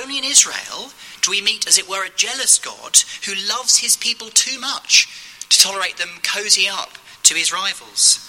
Only 0.01 0.17
in 0.17 0.23
Israel 0.23 0.91
do 1.21 1.31
we 1.31 1.41
meet, 1.41 1.67
as 1.67 1.77
it 1.77 1.87
were, 1.87 2.03
a 2.03 2.09
jealous 2.09 2.57
God 2.57 2.97
who 3.25 3.47
loves 3.47 3.77
his 3.77 3.95
people 3.95 4.29
too 4.29 4.59
much 4.59 5.07
to 5.49 5.59
tolerate 5.61 5.97
them 5.97 6.09
cozying 6.23 6.71
up 6.71 6.97
to 7.23 7.35
his 7.35 7.53
rivals. 7.53 8.27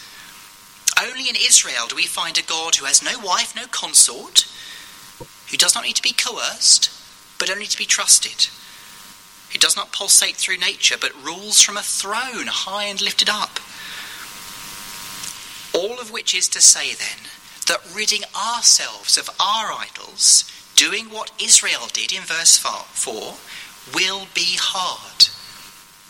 Only 1.01 1.29
in 1.29 1.37
Israel 1.37 1.87
do 1.89 1.97
we 1.97 2.07
find 2.07 2.39
a 2.39 2.43
God 2.43 2.77
who 2.77 2.87
has 2.87 3.03
no 3.03 3.19
wife, 3.19 3.55
no 3.55 3.67
consort, 3.67 4.47
who 5.51 5.57
does 5.57 5.75
not 5.75 5.85
need 5.85 5.97
to 5.97 6.03
be 6.03 6.13
coerced, 6.13 6.91
but 7.39 7.51
only 7.51 7.67
to 7.67 7.77
be 7.79 7.85
trusted, 7.85 8.49
who 9.53 9.59
does 9.59 9.77
not 9.77 9.93
pulsate 9.93 10.37
through 10.37 10.57
nature, 10.57 10.97
but 10.99 11.23
rules 11.23 11.61
from 11.61 11.77
a 11.77 11.83
throne 11.83 12.47
high 12.47 12.85
and 12.85 13.03
lifted 13.03 13.29
up. 13.29 13.61
All 15.75 16.01
of 16.01 16.11
which 16.11 16.35
is 16.35 16.49
to 16.49 16.63
say, 16.63 16.95
then, 16.95 17.29
that 17.69 17.95
ridding 17.95 18.23
ourselves 18.35 19.19
of 19.19 19.29
our 19.39 19.73
idols, 19.73 20.51
doing 20.77 21.07
what 21.07 21.31
Israel 21.43 21.89
did 21.93 22.11
in 22.13 22.23
verse 22.23 22.57
4, 22.57 23.35
will 23.95 24.29
be 24.35 24.57
hard. 24.59 25.29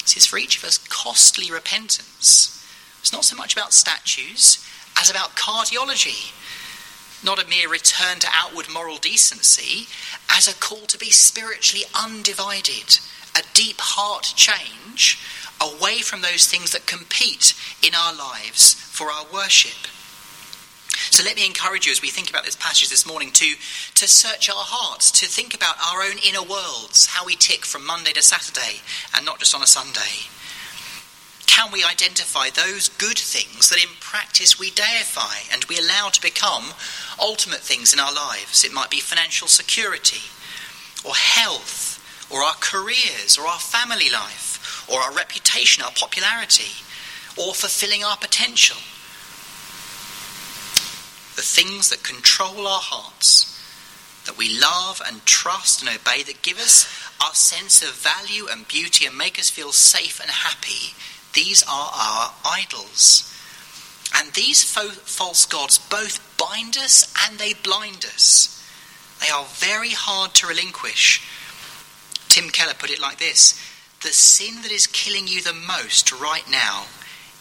This 0.02 0.16
is 0.16 0.26
for 0.26 0.38
each 0.38 0.59
of 0.59 0.64
us 0.64 0.78
costly 0.78 1.50
repentance. 1.50 2.52
It's 3.00 3.12
not 3.12 3.25
so 3.25 3.37
much 3.37 3.52
about 3.52 3.73
statues 3.73 4.65
as 4.99 5.11
about 5.11 5.37
cardiology. 5.37 6.33
Not 7.25 7.43
a 7.43 7.49
mere 7.49 7.69
return 7.69 8.19
to 8.21 8.29
outward 8.33 8.69
moral 8.73 8.99
decency, 8.99 9.88
as 10.31 10.49
a 10.49 10.55
call 10.55 10.87
to 10.87 10.99
be 10.99 11.11
spiritually 11.11 11.85
undivided, 11.95 12.99
a 13.37 13.43
deep 13.55 13.81
heart 13.81 14.33
change 14.37 15.19
away 15.61 16.00
from 16.00 16.21
those 16.21 16.47
things 16.47 16.73
that 16.73 16.87
compete 16.87 17.55
in 17.83 17.95
our 17.95 18.15
lives 18.15 18.75
for 18.75 19.11
our 19.11 19.25
worship. 19.33 19.88
So 21.11 21.25
let 21.25 21.37
me 21.37 21.47
encourage 21.47 21.87
you 21.87 21.93
as 21.93 22.03
we 22.03 22.09
think 22.09 22.31
about 22.31 22.45
this 22.45 22.57
passage 22.57 22.88
this 22.88 23.07
morning 23.07 23.31
to, 23.33 23.55
to 23.95 24.09
search 24.09 24.49
our 24.50 24.57
hearts, 24.57 25.11
to 25.21 25.26
think 25.26 25.55
about 25.55 25.76
our 25.81 26.03
own 26.03 26.17
inner 26.26 26.43
worlds, 26.43 27.07
how 27.07 27.25
we 27.25 27.37
tick 27.37 27.65
from 27.65 27.87
Monday 27.87 28.12
to 28.12 28.23
Saturday 28.23 28.81
and 29.15 29.25
not 29.25 29.38
just 29.38 29.55
on 29.55 29.62
a 29.62 29.67
Sunday. 29.67 30.29
Can 31.47 31.73
we 31.73 31.85
identify 31.85 32.50
those 32.50 32.88
good 32.88 33.19
things 33.19 33.71
that 33.71 33.83
in 33.83 33.88
practice 34.00 34.59
we 34.59 34.71
deify 34.71 35.53
and 35.53 35.65
we 35.65 35.79
allow 35.79 36.11
to 36.11 36.21
become 36.21 36.75
ultimate 37.21 37.61
things 37.61 37.93
in 37.93 38.00
our 38.00 38.12
lives? 38.12 38.65
It 38.65 38.73
might 38.73 38.91
be 38.91 39.00
financial 39.00 39.49
security, 39.49 40.23
or 41.07 41.15
health, 41.15 42.03
or 42.31 42.43
our 42.43 42.57
careers, 42.61 43.38
or 43.38 43.47
our 43.47 43.59
family 43.59 44.11
life, 44.11 44.87
or 44.91 45.00
our 45.00 45.12
reputation, 45.12 45.83
our 45.83 45.93
popularity, 45.93 46.85
or 47.37 47.55
fulfilling 47.55 48.05
our 48.05 48.17
potential 48.17 48.76
the 51.37 51.43
things 51.43 51.91
that 51.91 52.03
control 52.03 52.67
our 52.67 52.81
hearts, 52.81 53.53
that 54.25 54.38
we 54.38 54.59
love 54.59 55.03
and 55.07 55.25
trust 55.26 55.83
and 55.83 55.91
obey, 55.91 56.23
that 56.23 56.43
give 56.43 56.59
us 56.59 56.88
our 57.23 57.35
sense 57.35 57.83
of 57.83 57.95
value 57.95 58.47
and 58.50 58.67
beauty 58.67 59.05
and 59.05 59.17
make 59.17 59.38
us 59.38 59.50
feel 59.50 59.71
safe 59.71 60.19
and 60.19 60.31
happy, 60.31 60.97
these 61.37 61.62
are 61.64 61.90
our 61.95 62.33
idols. 62.45 63.31
And 64.16 64.33
these 64.33 64.64
fo- 64.64 64.88
false 64.88 65.45
gods 65.45 65.78
both 65.78 66.19
bind 66.38 66.78
us 66.78 67.12
and 67.26 67.38
they 67.38 67.52
blind 67.52 68.07
us. 68.07 68.52
They 69.21 69.28
are 69.28 69.45
very 69.45 69.90
hard 69.90 70.33
to 70.35 70.47
relinquish. 70.47 71.23
Tim 72.31 72.49
Keller 72.49 72.72
put 72.72 72.90
it 72.90 73.01
like 73.01 73.18
this 73.18 73.61
The 74.03 74.09
sin 74.09 74.62
that 74.62 74.72
is 74.72 74.87
killing 74.87 75.29
you 75.29 75.42
the 75.42 75.53
most 75.53 76.11
right 76.11 76.49
now 76.51 76.87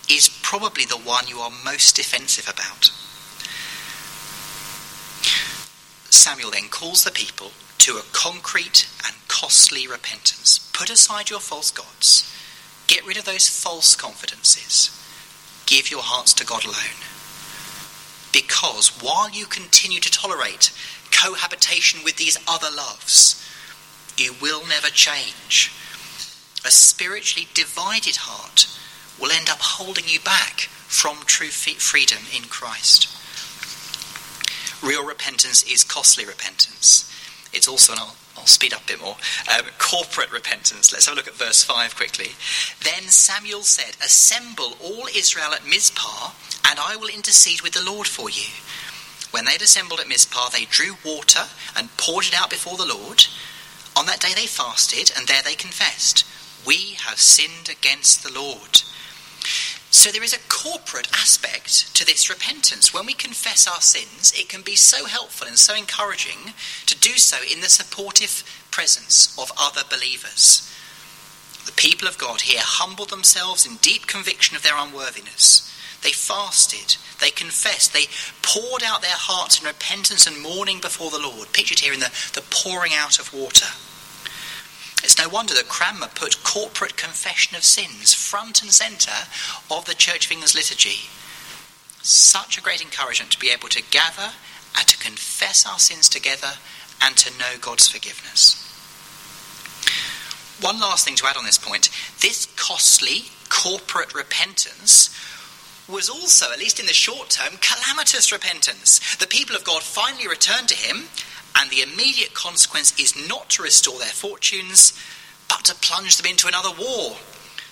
is 0.10 0.30
probably 0.44 0.84
the 0.84 0.98
one 0.98 1.28
you 1.28 1.40
are 1.40 1.52
most 1.64 1.96
defensive 1.96 2.50
about. 2.54 2.92
Samuel 6.12 6.52
then 6.52 6.68
calls 6.68 7.06
the 7.06 7.12
people 7.12 7.52
to 7.80 7.94
a 7.94 8.04
concrete 8.12 8.90
and 9.06 9.16
costly 9.30 9.88
repentance. 9.88 10.70
Put 10.74 10.90
aside 10.90 11.30
your 11.30 11.40
false 11.40 11.72
gods. 11.72 12.25
Get 12.88 13.06
rid 13.06 13.18
of 13.18 13.26
those 13.26 13.48
false 13.48 13.96
confidences. 13.96 14.92
Give 15.66 15.90
your 15.90 16.04
hearts 16.04 16.34
to 16.36 16.46
God 16.46 16.66
alone. 16.66 17.02
Because 18.32 18.90
while 19.02 19.30
you 19.30 19.46
continue 19.46 20.00
to 20.00 20.12
tolerate 20.12 20.72
cohabitation 21.12 22.02
with 22.04 22.18
these 22.18 22.38
other 22.48 22.68
loves, 22.76 23.42
you 24.18 24.36
will 24.42 24.68
never 24.68 24.88
change. 24.88 25.72
A 26.66 26.72
spiritually 26.72 27.48
divided 27.54 28.18
heart 28.18 28.68
will 29.20 29.32
end 29.32 29.50
up 29.50 29.60
holding 29.62 30.06
you 30.08 30.20
back 30.20 30.62
from 30.88 31.18
true 31.26 31.48
freedom 31.48 32.20
in 32.36 32.44
Christ. 32.44 33.08
Real 34.84 35.06
repentance 35.06 35.64
is 35.64 35.84
costly 35.84 36.26
repentance. 36.26 37.10
It's 37.56 37.68
also, 37.68 37.94
and 37.94 38.02
I'll, 38.02 38.16
I'll 38.38 38.46
speed 38.46 38.74
up 38.74 38.84
a 38.84 38.88
bit 38.88 39.02
more, 39.02 39.16
um, 39.54 39.66
corporate 39.80 40.32
repentance. 40.32 40.92
Let's 40.92 41.06
have 41.08 41.14
a 41.14 41.18
look 41.18 41.28
at 41.28 41.34
verse 41.34 41.64
5 41.64 41.96
quickly. 41.96 42.32
Then 42.84 43.10
Samuel 43.10 43.64
said, 43.64 43.96
Assemble 44.04 44.78
all 44.84 45.08
Israel 45.16 45.54
at 45.54 45.66
Mizpah, 45.66 46.32
and 46.70 46.80
I 46.80 46.96
will 46.96 47.10
intercede 47.10 47.62
with 47.62 47.74
the 47.74 47.84
Lord 47.84 48.08
for 48.08 48.30
you. 48.30 48.52
When 49.32 49.46
they 49.46 49.54
had 49.54 49.62
assembled 49.62 50.00
at 50.00 50.08
Mizpah, 50.08 50.50
they 50.50 50.66
drew 50.66 50.96
water 51.04 51.44
and 51.76 51.96
poured 51.98 52.26
it 52.26 52.34
out 52.34 52.50
before 52.50 52.78
the 52.78 52.86
Lord. 52.86 53.26
On 53.98 54.06
that 54.06 54.20
day 54.20 54.34
they 54.36 54.48
fasted, 54.48 55.12
and 55.18 55.28
there 55.28 55.42
they 55.42 55.56
confessed, 55.56 56.26
We 56.68 56.98
have 57.06 57.20
sinned 57.20 57.70
against 57.70 58.24
the 58.24 58.32
Lord. 58.32 58.82
So 59.96 60.12
there 60.12 60.24
is 60.24 60.36
a 60.36 60.50
corporate 60.50 61.08
aspect 61.14 61.96
to 61.96 62.06
this 62.06 62.30
repentance. 62.30 62.94
When 62.94 63.06
we 63.06 63.14
confess 63.14 63.66
our 63.66 63.80
sins, 63.80 64.34
it 64.36 64.50
can 64.50 64.62
be 64.62 64.76
so 64.76 65.06
helpful 65.06 65.48
and 65.48 65.58
so 65.58 65.74
encouraging 65.74 66.54
to 66.86 67.00
do 67.00 67.12
so 67.12 67.38
in 67.50 67.62
the 67.62 67.70
supportive 67.70 68.44
presence 68.72 69.34
of 69.40 69.54
other 69.58 69.84
believers. 69.90 70.70
The 71.66 71.72
people 71.72 72.10
of 72.10 72.18
God 72.18 72.42
here 72.42 72.62
humbled 72.62 73.10
themselves 73.10 73.66
in 73.66 73.78
deep 73.78 74.06
conviction 74.06 74.58
of 74.58 74.64
their 74.64 74.78
unworthiness. 74.78 75.74
They 76.04 76.12
fasted, 76.12 76.98
they 77.22 77.32
confessed, 77.32 77.94
they 77.94 78.06
poured 78.42 78.84
out 78.84 79.02
their 79.02 79.12
hearts 79.16 79.62
in 79.62 79.66
repentance 79.66 80.28
and 80.28 80.44
mourning 80.44 80.82
before 80.82 81.10
the 81.10 81.26
Lord, 81.26 81.54
pictured 81.54 81.80
here 81.80 81.94
in 81.94 82.02
the, 82.02 82.12
the 82.34 82.44
pouring 82.52 82.92
out 82.94 83.18
of 83.18 83.34
water. 83.34 83.72
It's 85.04 85.18
no 85.18 85.30
wonder 85.30 85.54
that 85.54 85.70
Cranmer 85.70 86.08
put 86.08 86.44
corporate 86.44 86.98
confession 86.98 87.56
of 87.56 87.64
sins 87.64 88.14
front 88.14 88.62
and 88.62 88.72
centre 88.72 89.30
of 89.70 89.86
the 89.86 89.94
Church 89.94 90.26
of 90.26 90.32
England's 90.32 90.56
liturgy. 90.56 91.10
Such 92.02 92.58
a 92.58 92.62
great 92.62 92.82
encouragement 92.82 93.32
to 93.32 93.40
be 93.40 93.50
able 93.50 93.70
to 93.70 93.84
gather 93.92 94.34
and 94.78 94.88
to 94.88 94.98
confess 94.98 95.66
our 95.66 95.80
sins 95.80 96.10
together 96.10 96.54
and 97.02 97.16
to 97.18 97.38
know 97.38 97.58
God's 97.60 97.88
forgiveness. 97.88 98.62
One 100.62 100.80
last 100.80 101.06
thing 101.06 101.16
to 101.18 101.28
add 101.28 101.38
on 101.38 101.46
this 101.46 101.58
point 101.58 101.90
this 102.22 102.48
costly 102.56 103.26
corporate 103.50 104.14
repentance 104.14 105.10
was 105.88 106.10
also, 106.10 106.52
at 106.52 106.60
least 106.60 106.80
in 106.80 106.88
the 106.88 106.94
short 106.94 107.30
term, 107.30 107.58
calamitous 107.62 108.32
repentance. 108.32 109.16
The 109.18 109.28
people 109.28 109.56
of 109.56 109.64
God 109.64 109.84
finally 109.84 110.28
returned 110.28 110.68
to 110.70 110.76
Him 110.76 111.10
and 111.66 111.72
the 111.72 111.82
immediate 111.82 112.36
consequence 112.36 112.94
is 113.00 113.28
not 113.28 113.50
to 113.50 113.64
restore 113.64 113.98
their 113.98 114.08
fortunes, 114.08 114.94
but 115.50 115.66
to 115.66 115.74
plunge 115.74 116.18
them 116.18 116.30
into 116.30 116.48
another 116.48 116.70
war. 116.70 117.18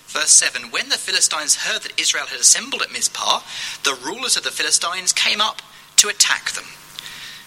Verse 0.08 0.30
7 0.30 0.72
When 0.72 0.88
the 0.88 0.98
Philistines 0.98 1.62
heard 1.62 1.82
that 1.82 2.00
Israel 2.00 2.26
had 2.26 2.40
assembled 2.40 2.82
at 2.82 2.92
Mizpah, 2.92 3.40
the 3.84 3.94
rulers 4.04 4.36
of 4.36 4.42
the 4.42 4.50
Philistines 4.50 5.12
came 5.12 5.40
up 5.40 5.62
to 5.98 6.08
attack 6.08 6.50
them. 6.52 6.64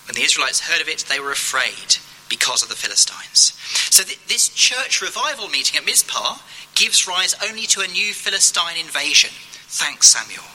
When 0.06 0.16
the 0.16 0.22
Israelites 0.22 0.62
heard 0.62 0.82
of 0.82 0.88
it, 0.88 1.00
they 1.10 1.20
were 1.20 1.32
afraid 1.32 1.98
because 2.30 2.64
of 2.64 2.70
the 2.70 2.76
Philistines. 2.76 3.52
So, 3.92 4.04
th- 4.04 4.26
this 4.28 4.48
church 4.48 5.02
revival 5.02 5.50
meeting 5.50 5.78
at 5.78 5.86
Mizpah 5.86 6.38
gives 6.76 7.08
rise 7.08 7.36
only 7.44 7.66
to 7.68 7.82
a 7.82 7.88
new 7.88 8.14
Philistine 8.14 8.78
invasion. 8.80 9.32
Thanks, 9.68 10.08
Samuel. 10.08 10.48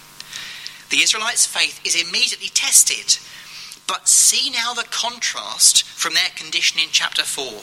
The 0.89 1.03
Israelites' 1.03 1.45
faith 1.45 1.85
is 1.85 2.01
immediately 2.01 2.49
tested 2.49 3.19
but 3.87 4.09
see 4.09 4.51
now 4.51 4.73
the 4.73 4.85
contrast 4.91 5.85
from 5.85 6.15
their 6.15 6.31
condition 6.35 6.81
in 6.81 6.89
chapter 6.91 7.23
4. 7.23 7.61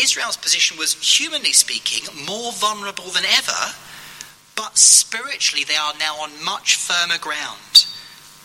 Israel's 0.00 0.36
position 0.36 0.76
was, 0.76 0.94
humanly 0.94 1.52
speaking, 1.52 2.08
more 2.26 2.52
vulnerable 2.52 3.10
than 3.10 3.24
ever, 3.24 3.74
but 4.56 4.78
spiritually 4.78 5.64
they 5.64 5.76
are 5.76 5.94
now 5.98 6.16
on 6.16 6.44
much 6.44 6.76
firmer 6.76 7.18
ground. 7.18 7.86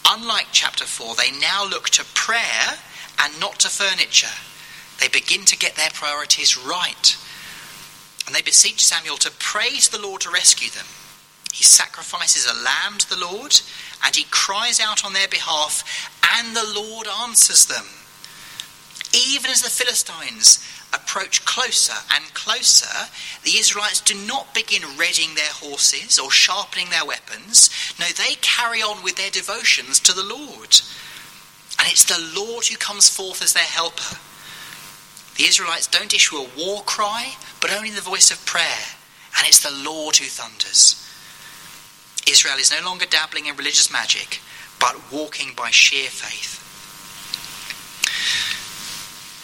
Unlike 0.07 0.47
chapter 0.51 0.85
4, 0.85 1.15
they 1.15 1.31
now 1.31 1.65
look 1.65 1.89
to 1.91 2.05
prayer 2.13 2.77
and 3.19 3.39
not 3.39 3.59
to 3.59 3.67
furniture. 3.69 4.33
They 4.99 5.07
begin 5.07 5.45
to 5.45 5.57
get 5.57 5.75
their 5.75 5.91
priorities 5.93 6.57
right. 6.57 7.17
And 8.25 8.35
they 8.35 8.41
beseech 8.41 8.83
Samuel 8.83 9.17
to 9.17 9.31
pray 9.39 9.77
to 9.77 9.91
the 9.91 10.01
Lord 10.01 10.21
to 10.21 10.31
rescue 10.31 10.69
them. 10.69 10.85
He 11.51 11.63
sacrifices 11.63 12.45
a 12.45 12.63
lamb 12.63 12.99
to 12.99 13.09
the 13.09 13.19
Lord 13.19 13.59
and 14.03 14.15
he 14.15 14.25
cries 14.31 14.79
out 14.79 15.05
on 15.05 15.13
their 15.13 15.27
behalf, 15.27 15.83
and 16.37 16.55
the 16.55 16.71
Lord 16.75 17.07
answers 17.07 17.65
them. 17.65 17.85
Even 19.13 19.49
as 19.49 19.61
the 19.61 19.69
Philistines 19.69 20.63
approach 20.93 21.45
closer 21.45 21.95
and 22.13 22.33
closer, 22.33 23.09
the 23.43 23.57
Israelites 23.57 24.01
do 24.01 24.13
not 24.13 24.53
begin 24.53 24.83
readying 24.97 25.35
their 25.35 25.51
horses 25.51 26.19
or 26.19 26.31
sharpening 26.31 26.89
their 26.89 27.05
weapons. 27.05 27.69
No, 27.99 28.05
they 28.05 28.35
carry 28.41 28.81
on 28.81 29.03
with 29.03 29.15
their 29.15 29.31
devotions 29.31 29.99
to 30.01 30.13
the 30.13 30.23
Lord. 30.23 30.81
And 31.79 31.87
it's 31.87 32.05
the 32.05 32.39
Lord 32.39 32.65
who 32.67 32.77
comes 32.77 33.09
forth 33.09 33.41
as 33.41 33.53
their 33.53 33.63
helper. 33.63 34.17
The 35.37 35.45
Israelites 35.45 35.87
don't 35.87 36.13
issue 36.13 36.37
a 36.37 36.49
war 36.57 36.81
cry, 36.83 37.33
but 37.61 37.73
only 37.73 37.91
the 37.91 38.01
voice 38.01 38.31
of 38.31 38.45
prayer. 38.45 38.97
And 39.37 39.47
it's 39.47 39.63
the 39.63 39.89
Lord 39.89 40.17
who 40.17 40.25
thunders. 40.25 41.08
Israel 42.29 42.57
is 42.57 42.71
no 42.71 42.85
longer 42.85 43.05
dabbling 43.05 43.47
in 43.47 43.55
religious 43.55 43.91
magic, 43.91 44.39
but 44.79 45.11
walking 45.11 45.53
by 45.55 45.71
sheer 45.71 46.09
faith. 46.09 46.57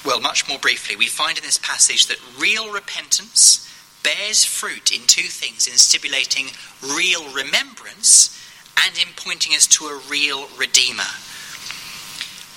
Well, 0.06 0.22
much 0.22 0.48
more 0.48 0.60
briefly, 0.60 0.96
we 0.96 1.08
find 1.08 1.38
in 1.38 1.44
this 1.44 1.58
passage 1.58 2.06
that 2.08 2.20
real 2.40 2.72
repentance 2.72 3.68
bears 4.04 4.46
fruit 4.46 4.92
in 4.92 5.02
two 5.08 5.28
things 5.28 5.68
in 5.68 5.74
stimulating 5.78 6.50
real 6.82 7.34
remembrance 7.34 8.40
and 8.86 8.96
in 9.00 9.08
pointing 9.16 9.56
us 9.56 9.66
to 9.66 9.86
a 9.86 10.02
real 10.08 10.48
Redeemer. 10.56 11.10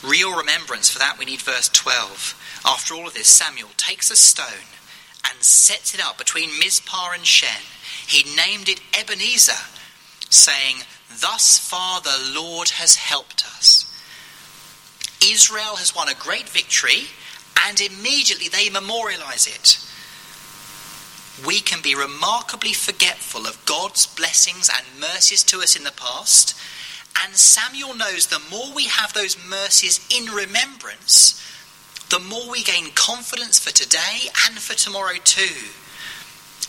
Real 0.04 0.36
remembrance, 0.36 0.90
for 0.90 0.98
that 0.98 1.16
we 1.18 1.24
need 1.24 1.40
verse 1.40 1.70
12. 1.70 2.62
After 2.66 2.94
all 2.94 3.06
of 3.06 3.14
this, 3.14 3.28
Samuel 3.28 3.70
takes 3.78 4.10
a 4.10 4.16
stone 4.16 4.68
and 5.24 5.42
sets 5.42 5.94
it 5.94 6.04
up 6.04 6.18
between 6.18 6.58
Mizpah 6.58 7.12
and 7.14 7.24
Shen. 7.24 7.62
He 8.06 8.36
named 8.36 8.68
it 8.68 8.80
Ebenezer, 8.98 9.77
saying, 10.30 10.84
Thus 11.20 11.58
far 11.58 12.00
the 12.00 12.32
Lord 12.34 12.70
has 12.70 12.96
helped 12.96 13.44
us. 13.46 13.84
Israel 15.24 15.76
has 15.76 15.94
won 15.94 16.08
a 16.08 16.14
great 16.14 16.48
victory, 16.48 17.08
and 17.66 17.80
immediately 17.80 18.48
they 18.48 18.70
memorialize 18.70 19.46
it. 19.46 19.84
We 21.46 21.60
can 21.60 21.82
be 21.82 21.94
remarkably 21.94 22.72
forgetful 22.72 23.46
of 23.46 23.64
God's 23.64 24.06
blessings 24.06 24.70
and 24.72 25.00
mercies 25.00 25.42
to 25.44 25.58
us 25.58 25.76
in 25.76 25.84
the 25.84 25.92
past, 25.92 26.54
and 27.24 27.34
Samuel 27.34 27.94
knows 27.94 28.26
the 28.26 28.42
more 28.50 28.72
we 28.74 28.84
have 28.84 29.12
those 29.12 29.36
mercies 29.48 30.06
in 30.14 30.32
remembrance, 30.32 31.42
the 32.10 32.18
more 32.18 32.50
we 32.50 32.62
gain 32.62 32.90
confidence 32.94 33.58
for 33.58 33.72
today 33.72 34.30
and 34.46 34.58
for 34.58 34.74
tomorrow 34.74 35.16
too. 35.22 35.68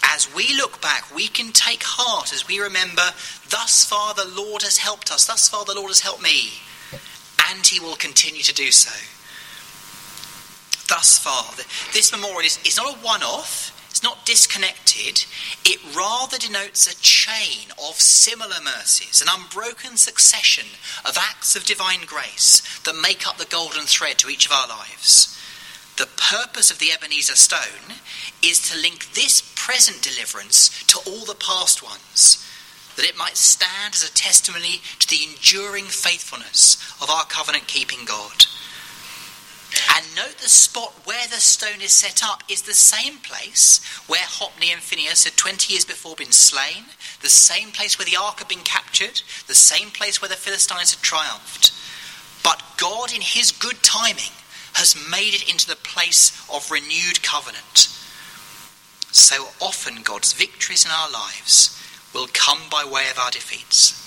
As 0.04 0.34
we 0.34 0.56
look 0.56 0.82
back, 0.82 1.14
we 1.14 1.28
can 1.28 1.52
take 1.52 1.84
heart 1.84 2.34
as 2.34 2.48
we 2.48 2.60
remember, 2.60 3.14
thus 3.50 3.86
far 3.86 4.14
the 4.14 4.28
Lord 4.28 4.64
has 4.64 4.78
helped 4.78 5.12
us, 5.12 5.28
thus 5.28 5.50
far 5.50 5.66
the 5.66 5.76
Lord 5.76 5.90
has 5.90 6.02
helped 6.02 6.24
me, 6.24 6.54
and 7.50 7.66
he 7.66 7.80
will 7.80 7.96
continue 7.96 8.42
to 8.44 8.54
do 8.54 8.72
so. 8.72 8.94
Thus 10.88 11.20
far, 11.20 11.46
this 11.94 12.12
memorial 12.12 12.42
is, 12.42 12.60
is 12.66 12.78
not 12.78 12.96
a 12.96 12.98
one 13.00 13.22
off, 13.22 13.76
it's 13.90 14.04
not 14.04 14.26
disconnected, 14.26 15.26
it 15.66 15.80
rather 15.96 16.38
denotes 16.38 16.88
a 16.88 17.00
chain 17.02 17.70
of 17.78 17.96
similar 17.96 18.62
mercies, 18.64 19.22
an 19.22 19.28
unbroken 19.32 19.98
succession 19.98 20.66
of 21.06 21.18
acts 21.18 21.56
of 21.56 21.66
divine 21.66 22.06
grace 22.06 22.80
that 22.86 22.96
make 22.96 23.28
up 23.28 23.38
the 23.38 23.46
golden 23.46 23.84
thread 23.84 24.18
to 24.20 24.30
each 24.30 24.46
of 24.46 24.52
our 24.52 24.68
lives. 24.68 25.36
The 26.00 26.08
purpose 26.16 26.72
of 26.72 26.80
the 26.80 26.94
Ebenezer 26.94 27.36
stone 27.36 28.00
is 28.42 28.72
to 28.72 28.80
link 28.80 29.12
this 29.12 29.42
present 29.58 30.02
deliverance 30.02 30.86
to 30.86 31.00
all 31.06 31.26
the 31.26 31.36
past 31.36 31.84
ones, 31.84 32.42
that 32.96 33.04
it 33.04 33.18
might 33.18 33.36
stand 33.36 33.94
as 33.94 34.10
a 34.10 34.14
testimony 34.14 34.80
to 35.00 35.08
the 35.10 35.28
enduring 35.28 35.84
faithfulness 35.84 36.78
of 37.02 37.10
our 37.10 37.26
covenant 37.26 37.68
keeping 37.68 38.06
God. 38.06 38.46
And 39.94 40.06
note 40.16 40.38
the 40.38 40.48
spot 40.48 40.94
where 41.04 41.28
the 41.28 41.42
stone 41.44 41.82
is 41.82 41.92
set 41.92 42.24
up 42.24 42.44
is 42.48 42.62
the 42.62 42.74
same 42.74 43.18
place 43.18 43.84
where 44.08 44.24
Hophni 44.24 44.72
and 44.72 44.82
Phinehas 44.82 45.26
had 45.26 45.36
20 45.36 45.74
years 45.74 45.84
before 45.84 46.16
been 46.16 46.32
slain, 46.32 46.86
the 47.22 47.28
same 47.28 47.72
place 47.72 48.00
where 48.00 48.06
the 48.06 48.16
ark 48.16 48.40
had 48.40 48.48
been 48.48 48.64
captured, 48.64 49.22
the 49.48 49.54
same 49.54 49.90
place 49.90 50.22
where 50.22 50.30
the 50.30 50.36
Philistines 50.36 50.94
had 50.96 51.04
triumphed. 51.04 51.74
But 52.42 52.64
God, 52.78 53.14
in 53.14 53.20
his 53.20 53.52
good 53.52 53.84
timing, 53.84 54.32
has 54.80 54.96
made 55.12 55.36
it 55.36 55.52
into 55.52 55.68
the 55.68 55.76
place 55.76 56.32
of 56.52 56.72
renewed 56.72 57.22
covenant. 57.22 57.92
So 59.12 59.50
often, 59.60 60.04
God's 60.04 60.32
victories 60.34 60.86
in 60.86 60.92
our 60.92 61.12
lives 61.12 61.76
will 62.14 62.28
come 62.32 62.62
by 62.72 62.86
way 62.86 63.10
of 63.12 63.20
our 63.20 63.30
defeats. 63.30 63.98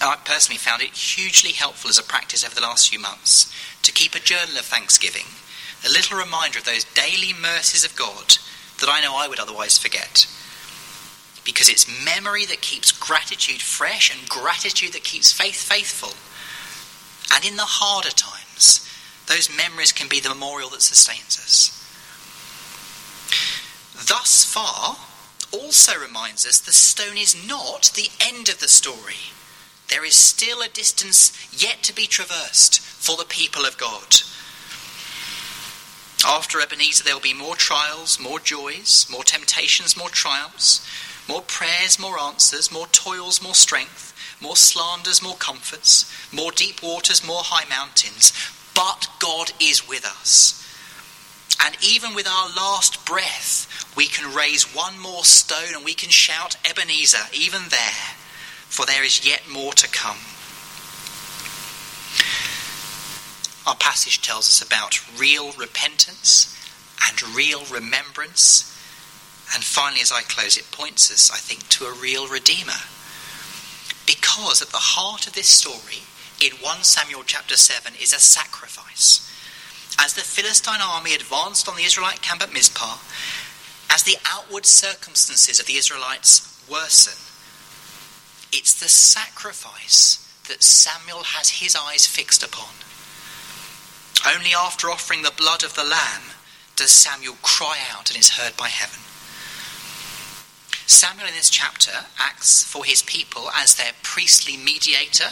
I 0.00 0.16
personally 0.24 0.56
found 0.58 0.82
it 0.82 0.96
hugely 0.96 1.52
helpful 1.52 1.90
as 1.90 1.98
a 1.98 2.02
practice 2.02 2.44
over 2.44 2.54
the 2.54 2.62
last 2.62 2.88
few 2.88 2.98
months 2.98 3.52
to 3.82 3.92
keep 3.92 4.14
a 4.14 4.20
journal 4.20 4.56
of 4.56 4.64
thanksgiving, 4.64 5.26
a 5.84 5.90
little 5.90 6.16
reminder 6.16 6.58
of 6.58 6.64
those 6.64 6.84
daily 6.84 7.34
mercies 7.34 7.84
of 7.84 7.96
God 7.96 8.38
that 8.80 8.88
I 8.88 9.00
know 9.00 9.16
I 9.16 9.28
would 9.28 9.40
otherwise 9.40 9.76
forget. 9.76 10.26
Because 11.44 11.68
it's 11.68 12.04
memory 12.04 12.46
that 12.46 12.62
keeps 12.62 12.92
gratitude 12.92 13.60
fresh 13.60 14.14
and 14.14 14.28
gratitude 14.28 14.92
that 14.92 15.04
keeps 15.04 15.32
faith 15.32 15.60
faithful. 15.60 16.14
And 17.34 17.44
in 17.44 17.56
the 17.56 17.66
harder 17.66 18.10
times, 18.10 18.49
those 19.26 19.54
memories 19.56 19.92
can 19.92 20.08
be 20.08 20.20
the 20.20 20.28
memorial 20.28 20.70
that 20.70 20.82
sustains 20.82 21.38
us. 21.38 21.76
Thus 24.08 24.44
far, 24.44 24.96
also 25.52 25.98
reminds 25.98 26.46
us 26.46 26.60
the 26.60 26.72
stone 26.72 27.16
is 27.16 27.46
not 27.46 27.92
the 27.94 28.08
end 28.20 28.48
of 28.48 28.60
the 28.60 28.68
story. 28.68 29.32
There 29.88 30.04
is 30.04 30.14
still 30.14 30.62
a 30.62 30.68
distance 30.68 31.32
yet 31.52 31.82
to 31.82 31.94
be 31.94 32.06
traversed 32.06 32.80
for 32.80 33.16
the 33.16 33.24
people 33.24 33.64
of 33.64 33.78
God. 33.78 34.22
After 36.24 36.60
Ebenezer, 36.60 37.02
there 37.02 37.14
will 37.14 37.20
be 37.20 37.34
more 37.34 37.56
trials, 37.56 38.20
more 38.20 38.38
joys, 38.38 39.06
more 39.10 39.24
temptations, 39.24 39.96
more 39.96 40.10
triumphs, 40.10 40.86
more 41.28 41.42
prayers, 41.42 41.98
more 41.98 42.20
answers, 42.20 42.70
more 42.70 42.86
toils, 42.88 43.42
more 43.42 43.54
strength, 43.54 44.12
more 44.40 44.56
slanders, 44.56 45.22
more 45.22 45.36
comforts, 45.36 46.10
more 46.32 46.52
deep 46.52 46.82
waters, 46.82 47.26
more 47.26 47.42
high 47.42 47.68
mountains. 47.68 48.32
But 48.74 49.08
God 49.18 49.52
is 49.60 49.88
with 49.88 50.04
us. 50.04 50.56
And 51.64 51.76
even 51.84 52.14
with 52.14 52.26
our 52.26 52.48
last 52.56 53.04
breath, 53.04 53.66
we 53.96 54.06
can 54.06 54.34
raise 54.34 54.74
one 54.74 54.98
more 54.98 55.24
stone 55.24 55.74
and 55.74 55.84
we 55.84 55.94
can 55.94 56.10
shout 56.10 56.56
Ebenezer, 56.64 57.28
even 57.34 57.62
there 57.68 58.16
for 58.70 58.86
there 58.86 59.04
is 59.04 59.26
yet 59.26 59.42
more 59.50 59.72
to 59.72 59.88
come. 59.88 60.16
Our 63.66 63.74
passage 63.74 64.22
tells 64.22 64.46
us 64.46 64.62
about 64.62 65.00
real 65.18 65.52
repentance 65.52 66.56
and 67.08 67.36
real 67.36 67.64
remembrance. 67.64 68.64
And 69.52 69.64
finally, 69.64 70.00
as 70.00 70.12
I 70.12 70.22
close, 70.22 70.56
it 70.56 70.70
points 70.70 71.10
us, 71.12 71.30
I 71.32 71.36
think, 71.36 71.68
to 71.70 71.86
a 71.86 71.92
real 71.92 72.28
Redeemer. 72.28 72.80
Because 74.10 74.60
at 74.60 74.70
the 74.70 74.98
heart 74.98 75.28
of 75.28 75.34
this 75.34 75.46
story, 75.46 76.02
in 76.42 76.58
1 76.58 76.82
Samuel 76.82 77.22
chapter 77.24 77.56
7, 77.56 77.92
is 78.02 78.12
a 78.12 78.18
sacrifice. 78.18 79.22
As 80.00 80.14
the 80.14 80.22
Philistine 80.22 80.82
army 80.82 81.14
advanced 81.14 81.68
on 81.68 81.76
the 81.76 81.84
Israelite 81.84 82.20
camp 82.20 82.42
at 82.42 82.52
Mizpah, 82.52 82.98
as 83.88 84.02
the 84.02 84.16
outward 84.26 84.66
circumstances 84.66 85.60
of 85.60 85.66
the 85.66 85.76
Israelites 85.76 86.42
worsen, 86.68 87.22
it's 88.50 88.74
the 88.74 88.88
sacrifice 88.88 90.18
that 90.48 90.64
Samuel 90.64 91.22
has 91.22 91.62
his 91.62 91.76
eyes 91.76 92.04
fixed 92.04 92.42
upon. 92.42 92.74
Only 94.26 94.50
after 94.52 94.90
offering 94.90 95.22
the 95.22 95.38
blood 95.38 95.62
of 95.62 95.76
the 95.76 95.84
lamb 95.84 96.34
does 96.74 96.90
Samuel 96.90 97.36
cry 97.42 97.78
out 97.94 98.10
and 98.10 98.18
is 98.18 98.30
heard 98.30 98.56
by 98.56 98.70
heaven. 98.70 98.98
Samuel 100.90 101.28
in 101.28 101.34
this 101.34 101.50
chapter 101.50 101.92
acts 102.18 102.64
for 102.64 102.84
his 102.84 103.02
people 103.02 103.48
as 103.54 103.76
their 103.76 103.92
priestly 104.02 104.56
mediator, 104.56 105.28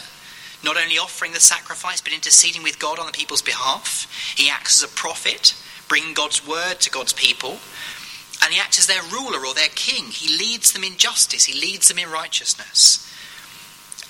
not 0.63 0.77
only 0.77 0.97
offering 0.97 1.33
the 1.33 1.39
sacrifice 1.39 1.99
but 1.99 2.13
interceding 2.13 2.63
with 2.63 2.79
God 2.79 2.97
on 2.97 3.05
the 3.05 3.11
people's 3.11 3.41
behalf. 3.41 4.07
He 4.37 4.49
acts 4.49 4.81
as 4.81 4.89
a 4.89 4.93
prophet, 4.95 5.53
bringing 5.89 6.13
God's 6.13 6.47
word 6.47 6.79
to 6.79 6.89
God's 6.89 7.13
people. 7.13 7.59
And 8.41 8.53
he 8.53 8.59
acts 8.59 8.79
as 8.79 8.87
their 8.87 9.03
ruler 9.11 9.45
or 9.45 9.53
their 9.53 9.67
king. 9.75 10.05
He 10.05 10.37
leads 10.37 10.71
them 10.71 10.83
in 10.83 10.95
justice, 10.95 11.43
he 11.43 11.59
leads 11.59 11.89
them 11.89 11.99
in 11.99 12.09
righteousness. 12.09 13.05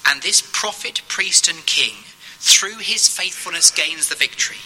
And 0.05 0.21
this 0.21 0.47
prophet, 0.53 1.01
priest, 1.07 1.47
and 1.47 1.65
king, 1.65 1.95
through 2.38 2.77
his 2.77 3.07
faithfulness, 3.07 3.71
gains 3.71 4.09
the 4.09 4.15
victory 4.15 4.62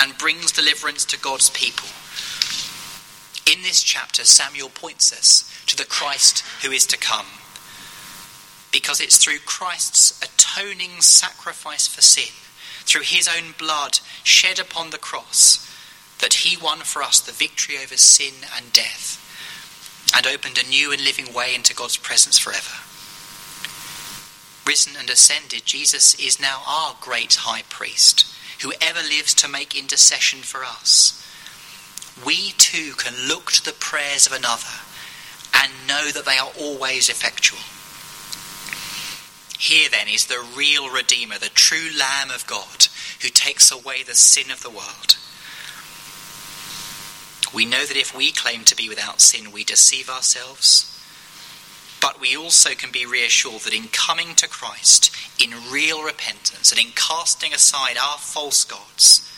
and 0.00 0.16
brings 0.18 0.52
deliverance 0.52 1.04
to 1.06 1.18
God's 1.18 1.50
people. 1.50 1.88
In 3.50 3.62
this 3.62 3.82
chapter, 3.82 4.24
Samuel 4.24 4.68
points 4.70 5.12
us 5.12 5.44
to 5.66 5.76
the 5.76 5.84
Christ 5.84 6.44
who 6.62 6.70
is 6.70 6.86
to 6.86 6.96
come. 6.96 7.26
Because 8.70 9.00
it's 9.00 9.16
through 9.22 9.38
Christ's 9.44 10.18
atoning 10.22 11.00
sacrifice 11.00 11.86
for 11.86 12.00
sin, 12.02 12.32
through 12.84 13.02
his 13.02 13.28
own 13.28 13.52
blood 13.58 14.00
shed 14.22 14.58
upon 14.58 14.90
the 14.90 14.98
cross, 14.98 15.68
that 16.20 16.34
he 16.34 16.56
won 16.56 16.78
for 16.78 17.02
us 17.02 17.20
the 17.20 17.32
victory 17.32 17.76
over 17.82 17.96
sin 17.96 18.34
and 18.56 18.72
death. 18.72 19.18
and 20.14 20.26
opened 20.26 20.58
a 20.58 20.68
new 20.68 20.92
and 20.92 21.02
living 21.02 21.32
way 21.32 21.54
into 21.54 21.74
God's 21.74 21.96
presence 21.96 22.38
forever. 22.38 22.76
Risen 24.66 24.94
and 24.98 25.08
ascended, 25.10 25.64
Jesus 25.64 26.14
is 26.14 26.40
now 26.40 26.62
our 26.66 26.96
great 27.00 27.34
high 27.34 27.62
priest, 27.68 28.26
who 28.62 28.72
ever 28.80 29.00
lives 29.00 29.34
to 29.34 29.48
make 29.48 29.74
intercession 29.76 30.40
for 30.40 30.64
us. 30.64 31.18
We 32.24 32.52
too 32.52 32.92
can 32.96 33.28
look 33.28 33.52
to 33.52 33.64
the 33.64 33.72
prayers 33.72 34.26
of 34.26 34.32
another 34.32 34.80
and 35.54 35.72
know 35.86 36.10
that 36.10 36.24
they 36.24 36.38
are 36.38 36.50
always 36.58 37.08
effectual. 37.08 37.60
Here 39.58 39.88
then 39.88 40.08
is 40.08 40.26
the 40.26 40.44
real 40.56 40.90
Redeemer, 40.90 41.38
the 41.38 41.48
true 41.48 41.88
Lamb 41.96 42.30
of 42.30 42.46
God, 42.46 42.88
who 43.22 43.28
takes 43.28 43.70
away 43.70 44.02
the 44.02 44.14
sin 44.14 44.50
of 44.50 44.62
the 44.62 44.70
world. 44.70 45.16
We 47.54 47.64
know 47.64 47.84
that 47.84 47.96
if 47.96 48.16
we 48.16 48.32
claim 48.32 48.64
to 48.64 48.76
be 48.76 48.88
without 48.88 49.20
sin, 49.20 49.52
we 49.52 49.62
deceive 49.62 50.08
ourselves. 50.08 50.88
But 52.00 52.20
we 52.20 52.36
also 52.36 52.70
can 52.70 52.90
be 52.90 53.06
reassured 53.06 53.62
that 53.62 53.74
in 53.74 53.88
coming 53.92 54.34
to 54.36 54.48
Christ, 54.48 55.14
in 55.40 55.70
real 55.70 56.02
repentance, 56.02 56.72
and 56.72 56.80
in 56.80 56.92
casting 56.96 57.54
aside 57.54 57.96
our 57.96 58.18
false 58.18 58.64
gods, 58.64 59.31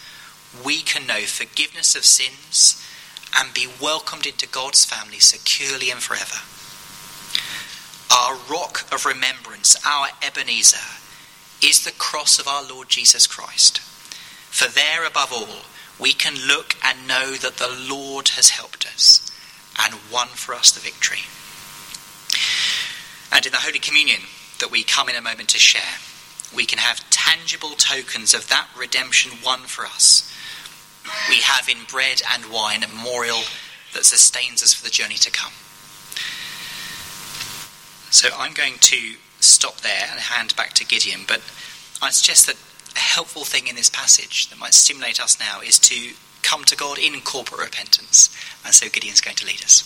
we 0.64 0.83
can 0.83 1.07
know 1.07 1.21
forgiveness 1.21 1.97
of 1.97 2.05
sins 2.05 2.81
and 3.37 3.55
be 3.55 3.67
welcomed 3.81 4.27
into 4.27 4.47
God's 4.47 4.85
family 4.85 5.19
securely 5.19 5.90
and 5.90 6.01
forever. 6.01 6.38
Our 8.12 8.37
rock 8.51 8.87
of 8.93 9.07
remembrance, 9.07 9.77
our 9.85 10.09
Ebenezer, 10.23 10.77
is 11.62 11.85
the 11.85 11.93
cross 11.93 12.38
of 12.38 12.47
our 12.47 12.62
Lord 12.62 12.88
Jesus 12.88 13.27
Christ. 13.27 13.81
For 13.81 14.69
there, 14.71 15.05
above 15.07 15.33
all, 15.33 15.64
we 15.99 16.12
can 16.12 16.47
look 16.47 16.77
and 16.85 17.09
know 17.09 17.33
that 17.33 17.57
the 17.57 17.87
Lord 17.88 18.29
has 18.31 18.51
helped 18.51 18.87
us 18.87 19.31
and 19.81 19.95
won 20.12 20.29
for 20.29 20.55
us 20.55 20.71
the 20.71 20.81
victory. 20.81 21.21
And 23.33 23.45
in 23.45 23.53
the 23.53 23.59
Holy 23.59 23.81
Communion 23.81 24.21
that 24.61 24.71
we 24.71 24.85
come 24.85 25.09
in 25.09 25.17
a 25.17 25.21
moment 25.21 25.49
to 25.51 25.59
share, 25.59 25.99
we 26.55 26.67
can 26.67 26.79
have 26.79 27.09
tangible 27.11 27.71
tokens 27.71 28.35
of 28.35 28.49
that 28.49 28.69
redemption 28.77 29.33
won 29.45 29.61
for 29.61 29.87
us. 29.87 30.31
We 31.29 31.37
have 31.37 31.69
in 31.69 31.85
bread 31.90 32.23
and 32.33 32.51
wine 32.53 32.83
a 32.83 32.88
memorial 32.88 33.43
that 33.93 34.05
sustains 34.05 34.62
us 34.62 34.75
for 34.75 34.85
the 34.85 34.90
journey 34.90 35.17
to 35.17 35.31
come. 35.31 35.53
So 38.11 38.29
I'm 38.37 38.55
going 38.55 38.79
to 38.81 39.17
stop 39.40 39.79
there 39.79 40.07
and 40.11 40.21
hand 40.21 40.55
back 40.57 40.73
to 40.75 40.85
Gideon, 40.85 41.21
but 41.27 41.43
I 42.01 42.11
suggest 42.11 42.47
that 42.47 42.57
a 42.97 42.99
helpful 43.01 43.45
thing 43.45 43.67
in 43.67 43.77
this 43.77 43.90
passage 43.90 44.49
that 44.49 44.59
might 44.59 44.75
stimulate 44.75 45.21
us 45.21 45.38
now 45.38 45.61
is 45.61 45.79
to 45.81 46.14
come 46.43 46.64
to 46.64 46.77
God 46.77 46.99
in 46.99 47.21
corporate 47.21 47.61
repentance. 47.61 48.35
And 48.64 48.75
so 48.75 48.88
Gideon's 48.88 49.21
going 49.21 49.37
to 49.37 49.47
lead 49.47 49.62
us. 49.64 49.83